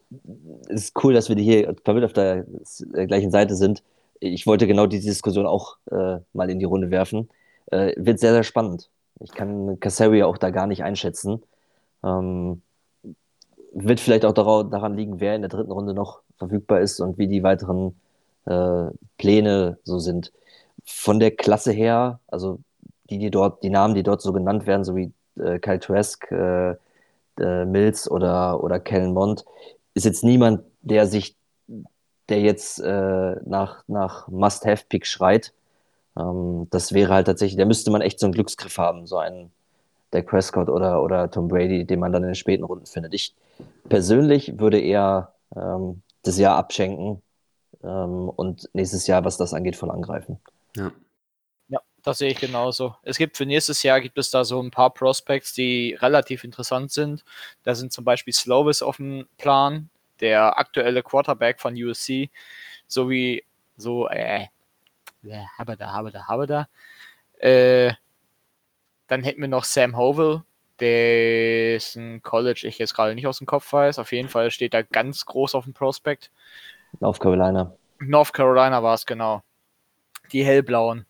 [0.68, 2.46] es ist cool, dass wir hier komplett auf der
[2.94, 3.82] äh, gleichen Seite sind.
[4.18, 7.28] Ich wollte genau diese Diskussion auch äh, mal in die Runde werfen.
[7.66, 8.90] Äh, wird sehr, sehr spannend.
[9.20, 11.42] Ich kann Kassari auch da gar nicht einschätzen.
[12.02, 12.62] Ähm,
[13.72, 17.28] wird vielleicht auch daran liegen, wer in der dritten Runde noch verfügbar ist und wie
[17.28, 17.94] die weiteren
[18.46, 18.86] äh,
[19.18, 20.32] Pläne so sind.
[20.84, 22.58] Von der Klasse her, also
[23.10, 26.30] die, die dort, die Namen, die dort so genannt werden, so wie äh, Kyle Trask,
[26.32, 26.76] äh,
[27.40, 29.44] äh, Mills oder, oder Kellen Mond,
[29.94, 31.36] ist jetzt niemand, der sich,
[32.28, 35.52] der jetzt äh, nach, nach Must-Have-Pick schreit.
[36.16, 39.50] Ähm, das wäre halt tatsächlich, da müsste man echt so einen Glücksgriff haben, so einen
[40.12, 43.14] der Prescott oder, oder Tom Brady, den man dann in den späten Runden findet.
[43.14, 43.34] Ich
[43.88, 47.22] persönlich würde eher ähm, das Jahr abschenken
[47.82, 50.38] ähm, und nächstes Jahr, was das angeht, voll angreifen.
[50.76, 50.90] Ja.
[52.02, 52.96] Das sehe ich genauso.
[53.02, 56.90] Es gibt für nächstes Jahr gibt es da so ein paar Prospects, die relativ interessant
[56.92, 57.24] sind.
[57.62, 59.90] Da sind zum Beispiel Slovis auf dem Plan,
[60.20, 62.30] der aktuelle Quarterback von USC,
[62.86, 63.44] sowie
[63.76, 64.46] so, äh,
[65.58, 66.68] habe da, habe da, habe da.
[67.38, 67.92] Äh,
[69.06, 70.42] dann hätten wir noch Sam Hovell,
[70.78, 73.98] dessen College ich jetzt gerade nicht aus dem Kopf weiß.
[73.98, 76.30] Auf jeden Fall steht da ganz groß auf dem Prospekt.
[77.00, 77.74] North Carolina.
[77.98, 79.42] North Carolina war es, genau.
[80.32, 81.06] Die hellblauen.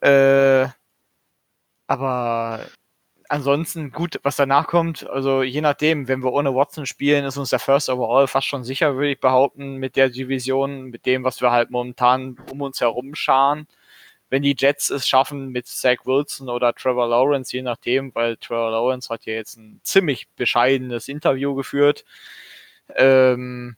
[0.00, 0.68] Äh,
[1.86, 2.60] aber
[3.28, 7.50] ansonsten gut, was danach kommt, also je nachdem, wenn wir ohne Watson spielen, ist uns
[7.50, 11.40] der First Overall fast schon sicher, würde ich behaupten, mit der Division, mit dem, was
[11.40, 13.66] wir halt momentan um uns herum scharen.
[14.30, 18.70] Wenn die Jets es schaffen mit Zach Wilson oder Trevor Lawrence, je nachdem, weil Trevor
[18.72, 22.04] Lawrence hat ja jetzt ein ziemlich bescheidenes Interview geführt,
[22.96, 23.76] ähm,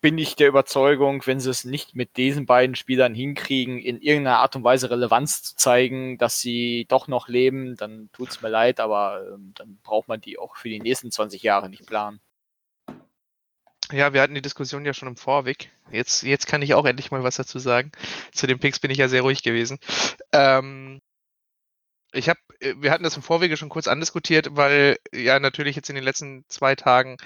[0.00, 4.38] bin ich der Überzeugung, wenn sie es nicht mit diesen beiden Spielern hinkriegen, in irgendeiner
[4.38, 8.48] Art und Weise Relevanz zu zeigen, dass sie doch noch leben, dann tut es mir
[8.48, 12.20] leid, aber ähm, dann braucht man die auch für die nächsten 20 Jahre nicht planen.
[13.90, 15.70] Ja, wir hatten die Diskussion ja schon im Vorweg.
[15.90, 17.92] Jetzt, jetzt kann ich auch endlich mal was dazu sagen.
[18.32, 19.78] Zu den Picks bin ich ja sehr ruhig gewesen.
[20.32, 21.00] Ähm,
[22.12, 25.88] ich habe, äh, wir hatten das im Vorwege schon kurz andiskutiert, weil ja natürlich jetzt
[25.88, 27.16] in den letzten zwei Tagen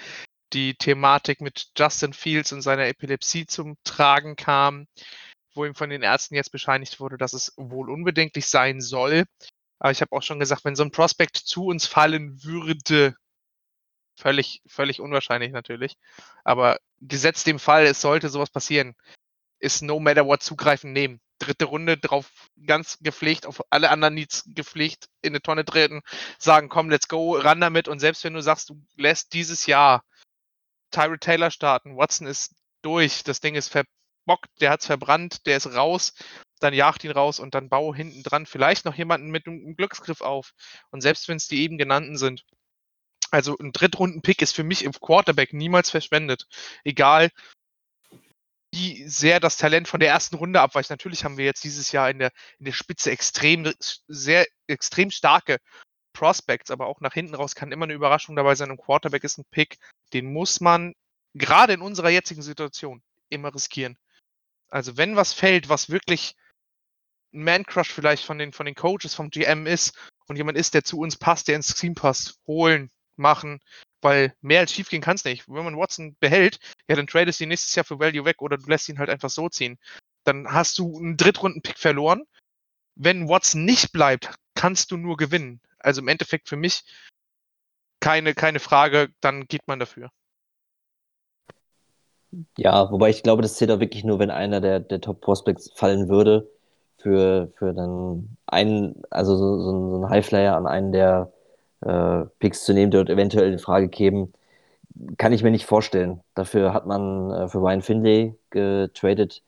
[0.57, 4.87] die Thematik mit Justin Fields und seiner Epilepsie zum Tragen kam,
[5.55, 9.25] wo ihm von den Ärzten jetzt bescheinigt wurde, dass es wohl unbedenklich sein soll.
[9.79, 13.15] Aber ich habe auch schon gesagt, wenn so ein Prospekt zu uns fallen würde,
[14.19, 15.99] Völlig, völlig unwahrscheinlich natürlich.
[16.43, 18.95] Aber gesetzt dem Fall, es sollte sowas passieren,
[19.59, 21.21] ist no matter what zugreifen nehmen.
[21.39, 22.31] Dritte Runde drauf
[22.67, 26.01] ganz gepflegt, auf alle anderen Needs gepflegt, in eine Tonne treten,
[26.39, 27.89] sagen, komm, let's go, ran damit.
[27.89, 30.03] Und selbst wenn du sagst, du lässt dieses Jahr
[30.97, 35.75] Tyrell Taylor starten, Watson ist durch, das Ding ist verbockt, der hat's verbrannt, der ist
[35.75, 36.15] raus,
[36.61, 40.23] dann jagt ihn raus und dann baue hinten dran vielleicht noch jemanden mit einem Glücksgriff
[40.23, 40.53] auf.
[40.91, 42.45] Und selbst wenn es die eben genannten sind,
[43.31, 46.47] also ein Drittrunden-Pick ist für mich im Quarterback niemals verschwendet.
[46.83, 47.31] Egal,
[48.73, 50.91] wie sehr das Talent von der ersten Runde abweicht.
[50.91, 53.71] Natürlich haben wir jetzt dieses Jahr in der, in der Spitze extrem,
[54.09, 55.59] sehr, extrem starke
[56.15, 58.71] Prospects, aber auch nach hinten raus kann immer eine Überraschung dabei sein.
[58.71, 59.77] Und Quarterback ist ein Pick,
[60.13, 60.95] den muss man
[61.35, 63.99] gerade in unserer jetzigen Situation immer riskieren.
[64.69, 66.35] Also wenn was fällt, was wirklich
[67.33, 69.97] ein Man-Crush vielleicht von den, von den Coaches, vom GM ist
[70.27, 73.61] und jemand ist, der zu uns passt, der ins Team passt, holen, machen,
[74.01, 75.49] weil mehr als schief gehen kann es nicht.
[75.49, 78.57] Wenn man Watson behält, ja, dann tradest du ihn nächstes Jahr für Value weg oder
[78.57, 79.79] du lässt ihn halt einfach so ziehen.
[80.25, 82.25] Dann hast du einen Drittrunden-Pick verloren.
[82.95, 85.61] Wenn Watson nicht bleibt, kannst du nur gewinnen.
[85.79, 86.85] Also im Endeffekt für mich
[88.07, 90.11] keine, keine Frage, dann geht man dafür.
[92.57, 96.09] Ja, wobei ich glaube, das zählt auch wirklich nur, wenn einer der, der Top-Prospects fallen
[96.09, 96.49] würde,
[96.99, 101.33] für, für dann einen, also so, so ein Highflyer an einen der
[101.81, 104.33] äh, Picks zu nehmen, die dort eventuell in Frage kämen.
[105.19, 106.21] kann ich mir nicht vorstellen.
[106.37, 109.43] Dafür hat man äh, für Ryan Finlay getradet,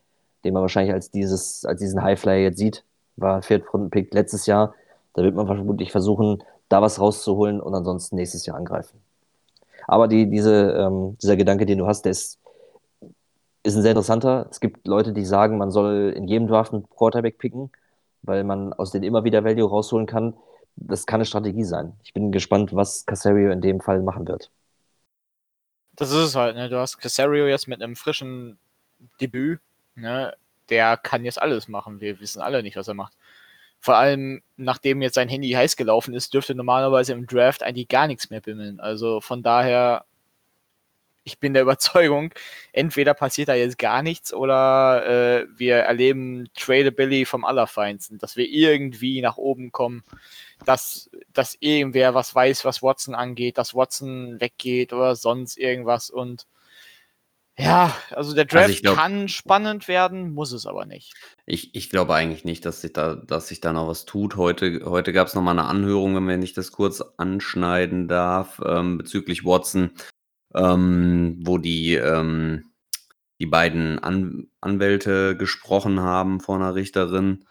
[0.45, 2.85] den man wahrscheinlich als, dieses, als diesen Highflyer jetzt sieht.
[3.17, 4.75] War ein Viertrunden-Pick letztes Jahr.
[5.15, 9.01] Da wird man vermutlich versuchen, da was rauszuholen und ansonsten nächstes Jahr angreifen.
[9.87, 12.39] Aber die, diese, ähm, dieser Gedanke, den du hast, der ist,
[13.63, 14.47] ist ein sehr interessanter.
[14.51, 17.71] Es gibt Leute, die sagen, man soll in jedem Draft einen Quarterback picken,
[18.23, 20.35] weil man aus den immer wieder Value rausholen kann.
[20.77, 21.95] Das kann eine Strategie sein.
[22.05, 24.51] Ich bin gespannt, was Casario in dem Fall machen wird.
[25.97, 26.69] Das ist es halt, ne?
[26.69, 28.59] Du hast Casario jetzt mit einem frischen
[29.21, 29.61] Debüt,
[29.97, 30.37] ne?
[30.69, 32.01] Der kann jetzt alles machen.
[32.01, 33.15] Wir wissen alle nicht, was er macht.
[33.81, 38.07] Vor allem, nachdem jetzt sein Handy heiß gelaufen ist, dürfte normalerweise im Draft eigentlich gar
[38.07, 38.81] nichts mehr bimmeln.
[38.81, 40.05] Also von daher,
[41.23, 42.33] ich bin der Überzeugung,
[42.73, 48.49] entweder passiert da jetzt gar nichts oder äh, wir erleben Tradability vom Allerfeinsten, dass wir
[48.49, 50.03] irgendwie nach oben kommen,
[50.65, 56.47] dass, dass irgendwer was weiß, was Watson angeht, dass Watson weggeht oder sonst irgendwas und
[57.59, 61.15] ja, also der Draft also glaub, kann spannend werden, muss es aber nicht.
[61.45, 64.37] Ich, ich glaube eigentlich nicht, dass sich da, dass sich da noch was tut.
[64.37, 68.97] Heute, heute gab es noch mal eine Anhörung, wenn ich das kurz anschneiden darf, ähm,
[68.97, 69.91] bezüglich Watson,
[70.55, 72.71] ähm, wo die, ähm,
[73.41, 77.45] die beiden An Anwälte gesprochen haben vor einer Richterin.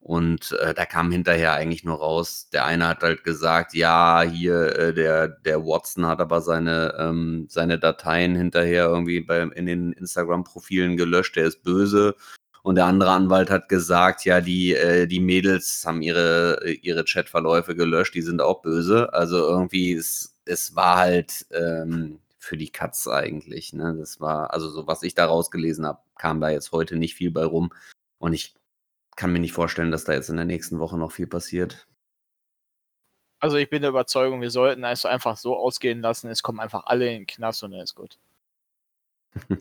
[0.00, 4.76] Und äh, da kam hinterher eigentlich nur raus, der eine hat halt gesagt, ja, hier,
[4.78, 9.92] äh, der, der Watson hat aber seine, ähm, seine Dateien hinterher irgendwie bei, in den
[9.92, 12.16] Instagram-Profilen gelöscht, der ist böse.
[12.62, 17.74] Und der andere Anwalt hat gesagt, ja, die, äh, die Mädels haben ihre, ihre Chatverläufe
[17.74, 19.12] gelöscht, die sind auch böse.
[19.12, 23.72] Also irgendwie, es, es war halt ähm, für die Katz eigentlich.
[23.74, 23.96] Ne?
[23.98, 27.30] Das war, also so was ich da rausgelesen habe, kam da jetzt heute nicht viel
[27.30, 27.70] bei rum.
[28.18, 28.54] Und ich
[29.20, 31.86] kann mir nicht vorstellen, dass da jetzt in der nächsten Woche noch viel passiert.
[33.38, 36.86] Also ich bin der Überzeugung, wir sollten es einfach so ausgehen lassen, es kommen einfach
[36.86, 38.18] alle in den Knast und dann ist gut.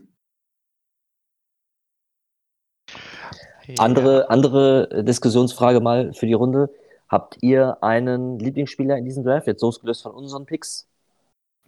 [3.78, 6.74] andere, andere Diskussionsfrage mal für die Runde.
[7.10, 10.88] Habt ihr einen Lieblingsspieler in diesem Draft, jetzt losgelöst von unseren Picks?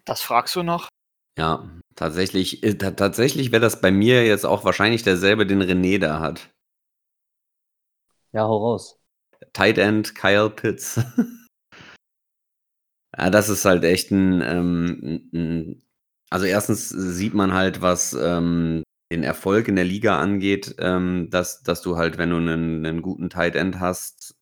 [0.06, 0.88] Das fragst du noch?
[1.38, 6.22] Ja, tatsächlich, äh, tatsächlich wäre das bei mir jetzt auch wahrscheinlich derselbe, den René da
[6.22, 6.50] hat.
[8.34, 9.00] Ja, hau raus.
[9.54, 11.02] Tight End Kyle Pitts.
[13.18, 15.84] ja, das ist halt echt ein, ähm, ein,
[16.30, 21.64] also erstens sieht man halt, was ähm, den Erfolg in der Liga angeht, ähm, dass,
[21.64, 24.36] dass du halt, wenn du einen, einen guten Tight End hast,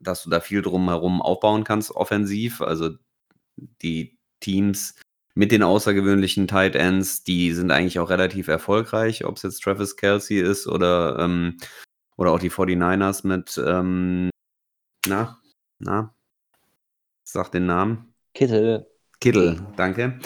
[0.00, 2.60] dass du da viel drumherum aufbauen kannst, offensiv.
[2.60, 2.90] Also
[3.82, 4.94] die Teams
[5.34, 9.96] mit den außergewöhnlichen Tight Ends, die sind eigentlich auch relativ erfolgreich, ob es jetzt Travis
[9.96, 11.58] Kelsey ist oder ähm,
[12.20, 14.28] oder auch die 49ers mit, ähm,
[15.06, 15.40] na,
[15.78, 16.14] na,
[17.24, 18.14] sag den Namen.
[18.34, 18.86] Kittel.
[19.20, 20.20] Kittel, danke.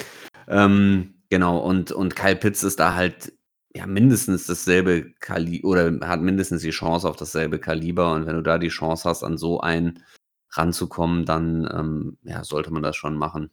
[0.49, 3.31] Ähm, genau, und, und Kyle Pitts ist da halt
[3.73, 8.13] ja mindestens dasselbe Kaliber oder hat mindestens die Chance auf dasselbe Kaliber.
[8.13, 10.03] Und wenn du da die Chance hast, an so einen
[10.51, 13.51] ranzukommen, dann ähm, ja, sollte man das schon machen.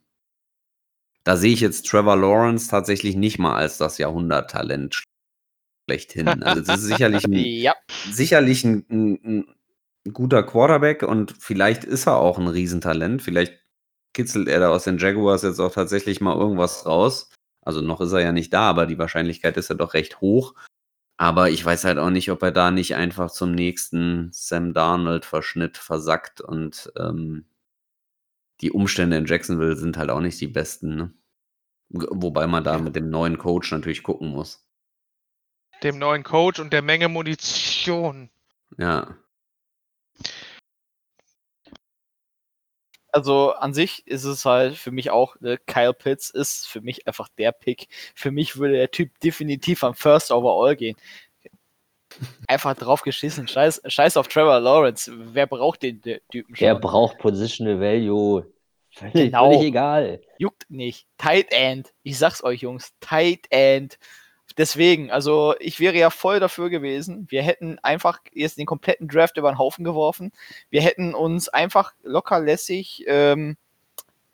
[1.23, 5.05] Da sehe ich jetzt Trevor Lawrence tatsächlich nicht mal als das Jahrhunderttalent
[5.85, 6.43] schlechthin.
[6.43, 7.75] Also das ist sicherlich ein, ja.
[8.11, 9.47] sicherlich ein, ein,
[10.05, 13.23] ein, guter Quarterback und vielleicht ist er auch ein Riesentalent.
[13.23, 13.61] Vielleicht
[14.15, 17.31] kitzelt er da aus den Jaguars jetzt auch tatsächlich mal irgendwas raus.
[17.65, 20.55] Also noch ist er ja nicht da, aber die Wahrscheinlichkeit ist ja doch recht hoch.
[21.19, 25.79] Aber ich weiß halt auch nicht, ob er da nicht einfach zum nächsten Sam Darnold-Verschnitt
[25.79, 27.47] versackt und ähm,
[28.61, 30.97] die Umstände in Jacksonville sind halt auch nicht die besten.
[30.97, 31.15] Ne?
[31.91, 34.67] Wobei man da mit dem neuen Coach natürlich gucken muss
[35.83, 38.31] dem neuen Coach und der Menge Munition.
[38.79, 39.17] Ja.
[43.13, 47.07] Also an sich ist es halt für mich auch, ne, Kyle Pitts ist für mich
[47.07, 47.89] einfach der Pick.
[48.15, 50.97] Für mich würde der Typ definitiv am First Overall gehen.
[52.47, 53.49] Einfach drauf geschissen.
[53.49, 55.13] Scheiß, scheiß auf Trevor Lawrence.
[55.15, 56.65] Wer braucht den Typen schon?
[56.65, 58.47] Der braucht Positional Value.
[58.91, 59.51] Völlig, genau.
[59.51, 60.21] völlig egal.
[60.39, 61.07] Juckt nicht.
[61.19, 61.93] Tight End.
[62.03, 62.93] Ich sag's euch, Jungs.
[63.01, 63.99] Tight End
[64.59, 67.27] deswegen, also ich wäre ja voll dafür gewesen.
[67.29, 70.33] Wir hätten einfach jetzt den kompletten Draft über den Haufen geworfen.
[70.71, 73.57] Wir hätten uns einfach lockerlässig ähm,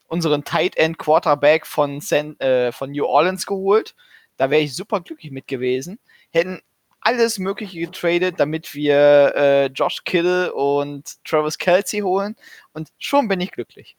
[0.08, 3.94] unseren Tight End Quarterback von, San, äh, von New Orleans geholt.
[4.36, 5.98] Da wäre ich super glücklich mit gewesen.
[6.30, 6.60] Hätten
[7.00, 12.36] alles Mögliche getradet, damit wir äh, Josh Kittle und Travis Kelsey holen.
[12.72, 13.96] Und schon bin ich glücklich.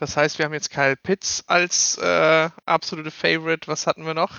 [0.00, 3.68] Das heißt, wir haben jetzt Kyle Pitts als äh, absolute Favorite.
[3.68, 4.32] Was hatten wir noch?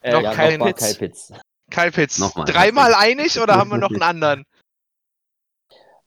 [0.00, 0.80] Äh, noch ja, Kyle, Pitts.
[0.80, 1.32] Kyle Pitts.
[1.70, 2.18] Kyle Pitts.
[2.18, 2.46] Nochmal.
[2.46, 4.44] Dreimal einig oder haben wir noch einen anderen?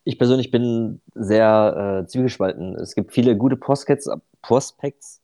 [0.05, 2.75] ich persönlich bin sehr äh, zwiegespalten.
[2.75, 4.09] Es gibt viele gute Prospects,
[4.41, 5.21] Prospects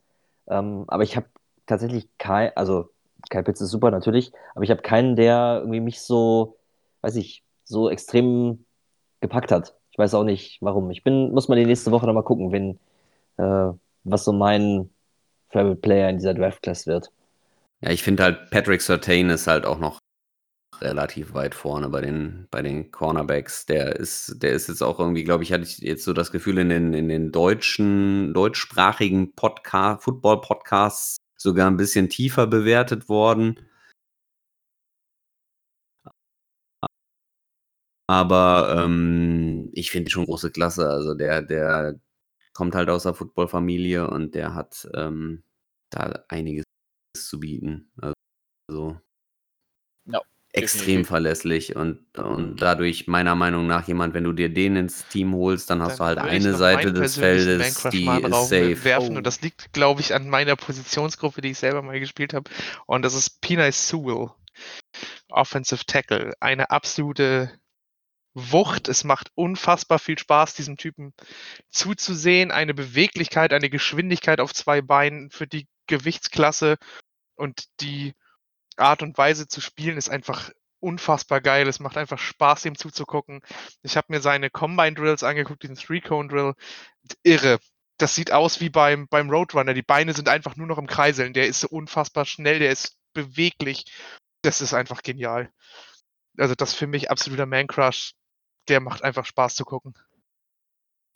[0.48, 1.28] ähm, aber ich habe
[1.66, 2.90] tatsächlich kein, also
[3.30, 6.58] Kyle Pitts ist super natürlich, aber ich habe keinen, der irgendwie mich so,
[7.02, 8.66] weiß ich, so extrem
[9.22, 9.76] gepackt hat.
[9.96, 10.92] Ich weiß auch nicht, warum.
[10.92, 12.78] Ich bin, muss mal die nächste Woche nochmal gucken, wenn,
[13.38, 13.74] äh,
[14.04, 14.90] was so mein
[15.48, 17.12] Favorite Player in dieser Draft Class wird.
[17.80, 20.00] Ja, ich finde halt, Patrick Sertain ist halt auch noch
[20.82, 23.68] relativ weit vorne bei den, bei den Cornerbacks.
[23.68, 26.58] Der ist, der ist jetzt auch irgendwie, glaube ich, hatte ich jetzt so das Gefühl,
[26.58, 33.62] in den, in den deutschen, deutschsprachigen Podcast, Football-Podcasts sogar ein bisschen tiefer bewertet worden.
[38.08, 40.90] Aber ähm, ich finde schon große Klasse.
[40.90, 42.00] Also der, der
[42.54, 45.44] kommt halt aus der Football-Familie und der hat ähm,
[45.90, 46.64] da einiges
[47.18, 47.92] zu bieten.
[48.70, 49.00] Also
[50.08, 50.20] No,
[50.54, 51.08] extrem definitiv.
[51.08, 55.70] verlässlich und, und dadurch meiner Meinung nach jemand, wenn du dir den ins Team holst,
[55.72, 58.84] dann hast du halt eine Seite des Feldes, die ist safe.
[58.84, 59.18] werfen Oh.
[59.18, 62.50] und das liegt, glaube ich, an meiner Positionsgruppe, die ich selber mal gespielt habe.
[62.86, 64.30] Und das ist Pina Sewell,
[65.30, 66.34] Offensive Tackle.
[66.40, 67.52] Eine absolute
[68.36, 68.88] Wucht.
[68.90, 71.14] Es macht unfassbar viel Spaß, diesem Typen
[71.70, 72.52] zuzusehen.
[72.52, 76.78] Eine Beweglichkeit, eine Geschwindigkeit auf zwei Beinen für die Gewichtsklasse
[77.36, 78.14] und die
[78.78, 81.68] Art und Weise zu spielen ist einfach unfassbar geil.
[81.68, 83.42] Es macht einfach Spaß, ihm zuzugucken.
[83.82, 86.54] Ich habe mir seine Combine Drills angeguckt, diesen Three-Cone Drill.
[87.24, 87.60] Irre.
[87.98, 89.74] Das sieht aus wie beim, beim Roadrunner.
[89.74, 91.34] Die Beine sind einfach nur noch im Kreiseln.
[91.34, 93.86] Der ist so unfassbar schnell, der ist beweglich.
[94.42, 95.50] Das ist einfach genial.
[96.38, 98.14] Also das ist für mich absoluter Man-Crush.
[98.68, 99.96] Der macht einfach Spaß zu gucken.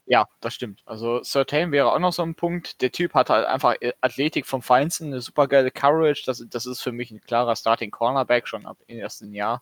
[0.05, 0.81] Ja, das stimmt.
[0.85, 2.81] Also Certain wäre auch noch so ein Punkt.
[2.81, 6.23] Der Typ hat halt einfach Athletik vom Feinsten, eine super geile Courage.
[6.25, 9.61] Das, das ist für mich ein klarer Starting Cornerback schon ab dem ersten Jahr.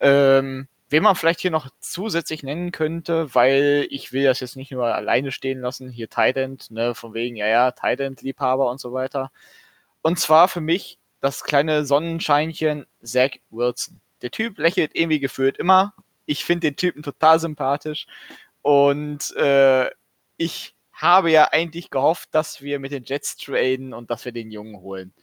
[0.00, 4.70] Ähm, wen man vielleicht hier noch zusätzlich nennen könnte, weil ich will das jetzt nicht
[4.70, 9.30] nur alleine stehen lassen, hier Tident, ne, von wegen, ja, ja, Tident-Liebhaber und so weiter.
[10.02, 14.00] Und zwar für mich das kleine Sonnenscheinchen Zach Wilson.
[14.22, 15.94] Der Typ lächelt irgendwie gefühlt immer.
[16.28, 18.06] Ich finde den Typen total sympathisch.
[18.62, 19.90] Und äh,
[20.36, 24.50] ich habe ja eigentlich gehofft, dass wir mit den Jets traden und dass wir den
[24.50, 25.14] Jungen holen.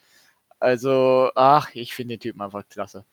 [0.59, 3.05] Also, ach, ich finde den Typen einfach klasse.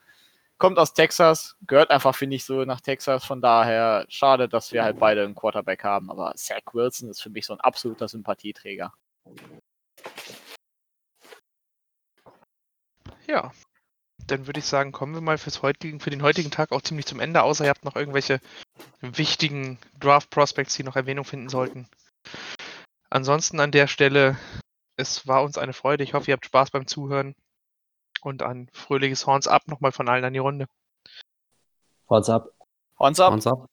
[0.58, 3.24] Kommt aus Texas, gehört einfach, finde ich, so nach Texas.
[3.24, 6.10] Von daher schade, dass wir halt beide einen Quarterback haben.
[6.10, 8.92] Aber Zach Wilson ist für mich so ein absoluter Sympathieträger.
[13.26, 13.52] Ja.
[14.26, 17.06] Dann würde ich sagen, kommen wir mal fürs heutigen, für den heutigen Tag auch ziemlich
[17.06, 18.40] zum Ende, außer ihr habt noch irgendwelche
[19.00, 21.88] wichtigen Draft Prospects, die noch Erwähnung finden sollten.
[23.10, 24.38] Ansonsten an der Stelle,
[24.96, 26.04] es war uns eine Freude.
[26.04, 27.34] Ich hoffe, ihr habt Spaß beim Zuhören.
[28.22, 30.66] Und ein fröhliches Horns ab nochmal von allen an die Runde.
[32.08, 32.50] Horns ab.
[32.98, 33.30] Horns ab.
[33.32, 33.68] Horns ab.